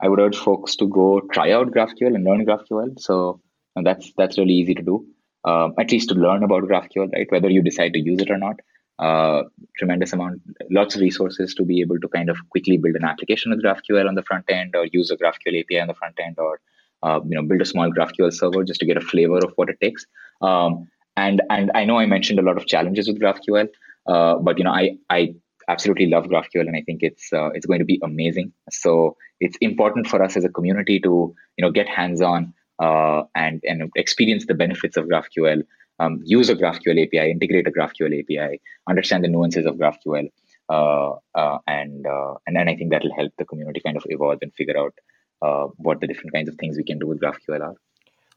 I 0.00 0.08
would 0.08 0.20
urge 0.20 0.36
folks 0.36 0.76
to 0.76 0.86
go 0.86 1.20
try 1.32 1.52
out 1.52 1.70
GraphQL 1.70 2.14
and 2.14 2.24
learn 2.24 2.46
GraphQL. 2.46 3.00
So 3.00 3.40
that's 3.82 4.12
that's 4.16 4.38
really 4.38 4.54
easy 4.54 4.74
to 4.74 4.82
do. 4.82 5.06
Um, 5.44 5.74
at 5.78 5.92
least 5.92 6.08
to 6.10 6.14
learn 6.14 6.42
about 6.42 6.64
GraphQL, 6.64 7.12
right? 7.12 7.30
Whether 7.30 7.50
you 7.50 7.62
decide 7.62 7.92
to 7.94 8.00
use 8.00 8.20
it 8.20 8.30
or 8.30 8.38
not. 8.38 8.56
Uh, 8.98 9.44
tremendous 9.76 10.12
amount, 10.12 10.42
lots 10.72 10.96
of 10.96 11.00
resources 11.00 11.54
to 11.54 11.64
be 11.64 11.80
able 11.80 12.00
to 12.00 12.08
kind 12.08 12.28
of 12.28 12.36
quickly 12.50 12.76
build 12.76 12.96
an 12.96 13.04
application 13.04 13.52
with 13.52 13.62
GraphQL 13.62 14.08
on 14.08 14.16
the 14.16 14.24
front 14.24 14.44
end, 14.48 14.74
or 14.74 14.86
use 14.86 15.12
a 15.12 15.16
GraphQL 15.16 15.60
API 15.60 15.78
on 15.78 15.86
the 15.86 15.94
front 15.94 16.16
end, 16.20 16.36
or 16.38 16.60
uh, 17.04 17.20
you 17.24 17.36
know 17.36 17.42
build 17.42 17.60
a 17.60 17.64
small 17.64 17.92
GraphQL 17.92 18.32
server 18.32 18.64
just 18.64 18.80
to 18.80 18.86
get 18.86 18.96
a 18.96 19.00
flavor 19.00 19.38
of 19.38 19.52
what 19.54 19.68
it 19.68 19.80
takes. 19.80 20.04
Um, 20.40 20.88
and 21.16 21.42
and 21.48 21.70
I 21.74 21.84
know 21.84 21.98
I 21.98 22.06
mentioned 22.06 22.40
a 22.40 22.42
lot 22.42 22.56
of 22.56 22.66
challenges 22.66 23.06
with 23.06 23.20
GraphQL, 23.20 23.68
uh, 24.08 24.34
but 24.36 24.58
you 24.58 24.64
know 24.64 24.72
I 24.72 24.98
I 25.08 25.34
absolutely 25.68 26.06
love 26.06 26.24
GraphQL 26.24 26.66
and 26.66 26.76
I 26.76 26.82
think 26.82 27.02
it's 27.02 27.32
uh, 27.32 27.50
it's 27.50 27.66
going 27.66 27.78
to 27.78 27.84
be 27.84 28.00
amazing. 28.02 28.52
So 28.70 29.16
it's 29.40 29.56
important 29.60 30.06
for 30.06 30.22
us 30.22 30.36
as 30.36 30.44
a 30.44 30.48
community 30.48 30.98
to 31.00 31.34
you 31.56 31.64
know 31.64 31.70
get 31.70 31.88
hands 31.88 32.20
on 32.20 32.52
uh, 32.78 33.22
and 33.34 33.62
and 33.64 33.90
experience 33.96 34.46
the 34.46 34.54
benefits 34.54 34.96
of 34.96 35.06
GraphQL. 35.06 35.62
Um, 36.00 36.20
use 36.24 36.48
a 36.48 36.54
GraphQL 36.54 37.06
API, 37.06 37.30
integrate 37.30 37.66
a 37.66 37.72
GraphQL 37.72 38.20
API, 38.20 38.60
understand 38.88 39.24
the 39.24 39.28
nuances 39.28 39.66
of 39.66 39.74
GraphQL, 39.74 40.30
uh, 40.68 41.10
uh, 41.34 41.58
and 41.66 42.06
uh, 42.06 42.34
and 42.46 42.56
then 42.56 42.68
I 42.68 42.76
think 42.76 42.92
that'll 42.92 43.14
help 43.14 43.32
the 43.36 43.44
community 43.44 43.80
kind 43.84 43.96
of 43.96 44.04
evolve 44.08 44.38
and 44.42 44.52
figure 44.54 44.78
out 44.78 44.94
uh, 45.42 45.66
what 45.76 46.00
the 46.00 46.06
different 46.06 46.32
kinds 46.32 46.48
of 46.48 46.54
things 46.56 46.76
we 46.76 46.84
can 46.84 46.98
do 46.98 47.06
with 47.06 47.20
GraphQL 47.20 47.60
are. 47.60 47.74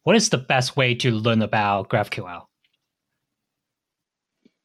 What 0.04 0.16
is 0.16 0.30
the 0.30 0.40
best 0.40 0.76
way 0.76 0.96
to 0.96 1.12
learn 1.12 1.44
about 1.44 1.90
GraphQL? 1.90 2.46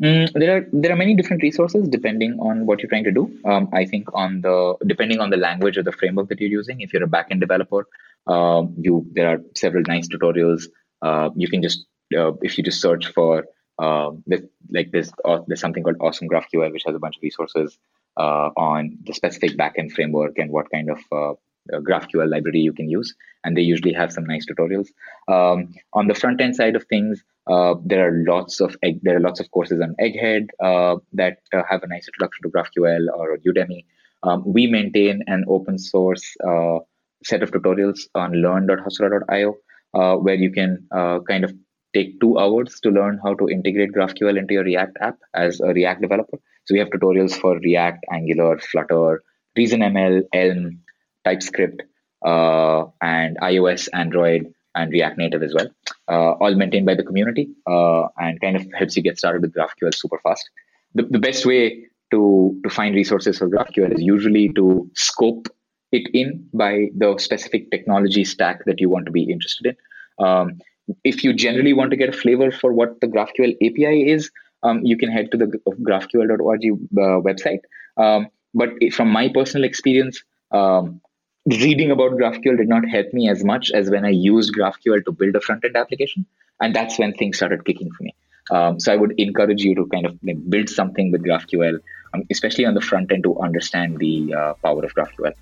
Mm, 0.03 0.31
there 0.35 0.57
are 0.57 0.67
there 0.73 0.93
are 0.93 0.97
many 0.97 1.15
different 1.15 1.43
resources 1.43 1.89
depending 1.89 2.39
on 2.39 2.67
what 2.67 2.81
you're 2.81 2.89
trying 2.89 3.05
to 3.05 3.13
do. 3.13 3.35
Um, 3.47 3.69
I 3.73 3.87
think 3.87 4.09
on 4.13 4.43
the 4.43 4.77
depending 4.87 5.21
on 5.21 5.31
the 5.31 5.39
language 5.39 5.79
or 5.79 5.83
the 5.83 5.93
framework 5.93 6.29
that 6.29 6.39
you're 6.39 6.51
using. 6.51 6.83
If 6.83 6.93
you're 6.93 7.05
a 7.05 7.09
backend 7.09 7.41
developer, 7.41 7.87
um, 8.27 8.75
you 8.79 9.07
there 9.13 9.29
are 9.29 9.39
several 9.55 9.85
nice 9.89 10.07
tutorials. 10.09 10.65
Uh, 11.01 11.31
you 11.35 11.49
can 11.49 11.63
just 11.63 11.87
uh, 12.15 12.33
if 12.43 12.59
you 12.59 12.65
just 12.65 12.83
search 12.83 13.07
for 13.07 13.47
uh, 13.79 14.11
this, 14.27 14.43
like 14.71 14.91
this, 14.91 15.11
uh, 15.25 15.39
there's 15.47 15.61
something 15.61 15.83
called 15.83 15.97
Awesome 16.01 16.29
GraphQL, 16.29 16.73
which 16.73 16.85
has 16.87 16.95
a 16.95 16.99
bunch 16.99 17.17
of 17.17 17.23
resources 17.23 17.79
uh, 18.17 18.51
on 18.57 18.99
the 19.05 19.13
specific 19.15 19.57
backend 19.57 19.93
framework 19.93 20.39
and 20.39 20.51
what 20.51 20.71
kind 20.71 20.91
of 20.91 20.99
uh, 21.13 21.35
GraphQL 21.73 22.29
library 22.29 22.61
you 22.61 22.73
can 22.73 22.89
use, 22.89 23.15
and 23.45 23.57
they 23.57 23.63
usually 23.63 23.93
have 23.93 24.13
some 24.13 24.25
nice 24.25 24.47
tutorials. 24.47 24.89
Um, 25.29 25.75
on 25.93 26.07
the 26.07 26.15
front 26.15 26.41
end 26.41 26.57
side 26.57 26.77
of 26.77 26.85
things, 26.85 27.23
uh, 27.47 27.75
there 27.85 28.09
are 28.09 28.25
lots 28.27 28.61
of 28.61 28.77
egg, 28.83 29.01
there 29.03 29.17
are 29.17 29.21
lots 29.21 29.39
of 29.39 29.51
courses 29.53 29.81
on 29.81 29.95
Egghead 30.01 30.49
uh, 30.63 30.97
that 31.13 31.39
uh, 31.53 31.63
have 31.69 31.83
a 31.83 31.87
nice 31.87 32.09
introduction 32.09 32.43
to 32.43 32.49
GraphQL 32.49 33.07
or 33.15 33.39
Udemy. 33.39 33.85
Um, 34.25 34.43
we 34.45 34.67
maintain 34.67 35.23
an 35.29 35.45
open 35.49 35.79
source 35.79 36.37
uh, 36.47 36.79
set 37.25 37.43
of 37.43 37.53
tutorials 37.53 38.01
on 38.15 38.33
learn.hasura.io 38.33 39.57
uh, 39.95 40.17
where 40.17 40.35
you 40.35 40.51
can 40.51 40.87
kind 41.29 41.45
of 41.45 41.55
take 41.95 42.21
two 42.21 42.37
hours 42.39 42.81
to 42.81 42.91
learn 42.91 43.21
how 43.23 43.35
to 43.35 43.49
integrate 43.49 43.93
GraphQL 43.93 44.37
into 44.37 44.55
your 44.55 44.65
React 44.65 44.97
app 45.01 45.19
as 45.35 45.61
a 45.61 45.69
React 45.69 46.03
developer. 46.03 46.39
So 46.65 46.75
we 46.75 46.81
have 46.81 46.89
tutorials 46.89 47.35
for 47.35 47.59
React, 47.59 48.05
Angular, 48.13 48.59
Flutter, 48.59 49.23
ReasonML, 49.57 50.23
Elm, 50.35 50.81
TypeScript, 51.25 51.83
and 52.25 53.39
iOS, 53.41 53.89
Android, 53.93 54.53
and 54.77 54.93
React 54.93 55.19
Native 55.19 55.43
as 55.43 55.55
well, 55.55 55.69
uh, 56.09 56.33
all 56.33 56.55
maintained 56.55 56.87
by 56.87 56.95
the 56.95 57.03
community 57.03 57.49
uh, 57.67 58.07
and 58.19 58.41
kind 58.41 58.57
of 58.57 58.67
helps 58.73 58.97
you 58.97 59.03
get 59.03 59.19
started 59.19 59.43
with 59.43 59.55
GraphQL 59.55 59.95
super 59.95 60.19
fast. 60.19 60.49
The, 60.95 61.05
the 61.05 61.19
best 61.19 61.45
way 61.45 61.87
to, 62.11 62.61
to 62.63 62.71
find 62.71 62.95
resources 62.95 63.39
for 63.39 63.49
GraphQL 63.49 63.95
is 63.95 64.03
usually 64.03 64.53
to 64.55 64.89
scope 64.95 65.49
it 65.93 66.09
in 66.13 66.49
by 66.53 66.89
the 66.97 67.17
specific 67.19 67.71
technology 67.71 68.25
stack 68.25 68.65
that 68.67 68.81
you 68.81 68.89
want 68.89 69.07
to 69.07 69.13
be 69.13 69.25
interested 69.25 69.67
in. 69.67 70.25
Um, 70.25 70.61
if 71.05 71.25
you 71.25 71.33
generally 71.33 71.73
want 71.73 71.91
to 71.91 71.97
get 71.97 72.09
a 72.09 72.13
flavor 72.13 72.51
for 72.51 72.73
what 72.73 73.01
the 73.01 73.09
GraphQL 73.09 73.57
API 73.57 74.11
is, 74.11 74.31
um, 74.63 74.85
you 74.85 74.97
can 74.97 75.11
head 75.11 75.31
to 75.33 75.37
the 75.37 75.47
graphql.org 75.47 76.65
uh, 76.65 77.21
website. 77.29 77.61
Um, 77.97 78.29
but 78.55 78.71
from 78.93 79.09
my 79.09 79.29
personal 79.29 79.65
experience, 79.65 80.23
um, 80.53 81.01
reading 81.47 81.91
about 81.91 82.13
GraphQL 82.13 82.57
did 82.57 82.69
not 82.69 82.89
help 82.89 83.13
me 83.13 83.29
as 83.29 83.45
much 83.45 83.71
as 83.71 83.91
when 83.91 84.05
I 84.05 84.11
used 84.11 84.55
GraphQL 84.55 85.05
to 85.05 85.13
build 85.13 85.37
a 85.37 85.41
front 85.41 85.65
end 85.65 85.77
application. 85.77 86.27
And 86.61 86.75
that's 86.75 86.99
when 86.99 87.13
things 87.15 87.37
started 87.37 87.65
kicking 87.65 87.91
for 87.93 88.03
me. 88.03 88.15
Um, 88.51 88.81
so 88.81 88.93
I 88.93 88.97
would 88.97 89.19
encourage 89.19 89.63
you 89.63 89.75
to 89.75 89.87
kind 89.87 90.07
of 90.07 90.19
like, 90.23 90.39
build 90.49 90.69
something 90.69 91.13
with 91.13 91.25
GraphQL, 91.25 91.79
um, 92.15 92.23
especially 92.31 92.65
on 92.65 92.75
the 92.75 92.81
front 92.81 93.13
end 93.13 93.25
to 93.25 93.39
understand 93.41 93.99
the 93.99 94.35
uh, 94.35 94.55
power 94.55 94.85
of 94.85 94.95
GraphQL. 94.95 95.33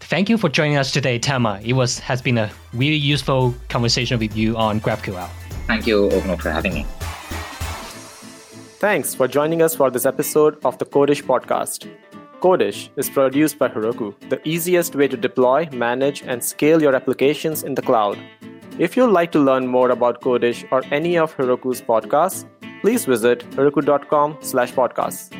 Thank 0.00 0.28
you 0.28 0.36
for 0.36 0.48
joining 0.48 0.76
us 0.76 0.92
today, 0.92 1.18
Tanmai. 1.18 1.64
It 1.64 1.74
was 1.74 1.98
has 2.00 2.20
been 2.20 2.36
a 2.36 2.50
really 2.72 2.96
useful 2.96 3.54
conversation 3.68 4.18
with 4.18 4.36
you 4.36 4.56
on 4.56 4.80
GraphQL. 4.80 5.28
Thank 5.66 5.86
you, 5.86 6.08
Ogno, 6.08 6.40
for 6.40 6.50
having 6.50 6.74
me. 6.74 6.86
Thanks 8.80 9.14
for 9.14 9.28
joining 9.28 9.62
us 9.62 9.76
for 9.76 9.90
this 9.90 10.04
episode 10.04 10.58
of 10.64 10.76
the 10.78 10.84
Code-ish 10.84 11.22
podcast. 11.22 11.88
Code-ish 12.42 12.90
is 12.96 13.08
produced 13.08 13.56
by 13.56 13.68
Heroku, 13.68 14.14
the 14.28 14.40
easiest 14.46 14.96
way 14.96 15.06
to 15.06 15.16
deploy, 15.16 15.68
manage, 15.72 16.22
and 16.22 16.42
scale 16.42 16.82
your 16.82 16.92
applications 16.96 17.62
in 17.62 17.76
the 17.76 17.82
cloud. 17.82 18.18
If 18.80 18.96
you'd 18.96 19.12
like 19.12 19.30
to 19.32 19.38
learn 19.38 19.68
more 19.68 19.90
about 19.90 20.20
Code-ish 20.22 20.64
or 20.72 20.82
any 20.90 21.16
of 21.16 21.36
Heroku's 21.36 21.80
podcasts, 21.80 22.44
please 22.80 23.04
visit 23.04 23.48
heroku.com 23.52 24.38
slash 24.40 24.72
podcasts. 24.72 25.32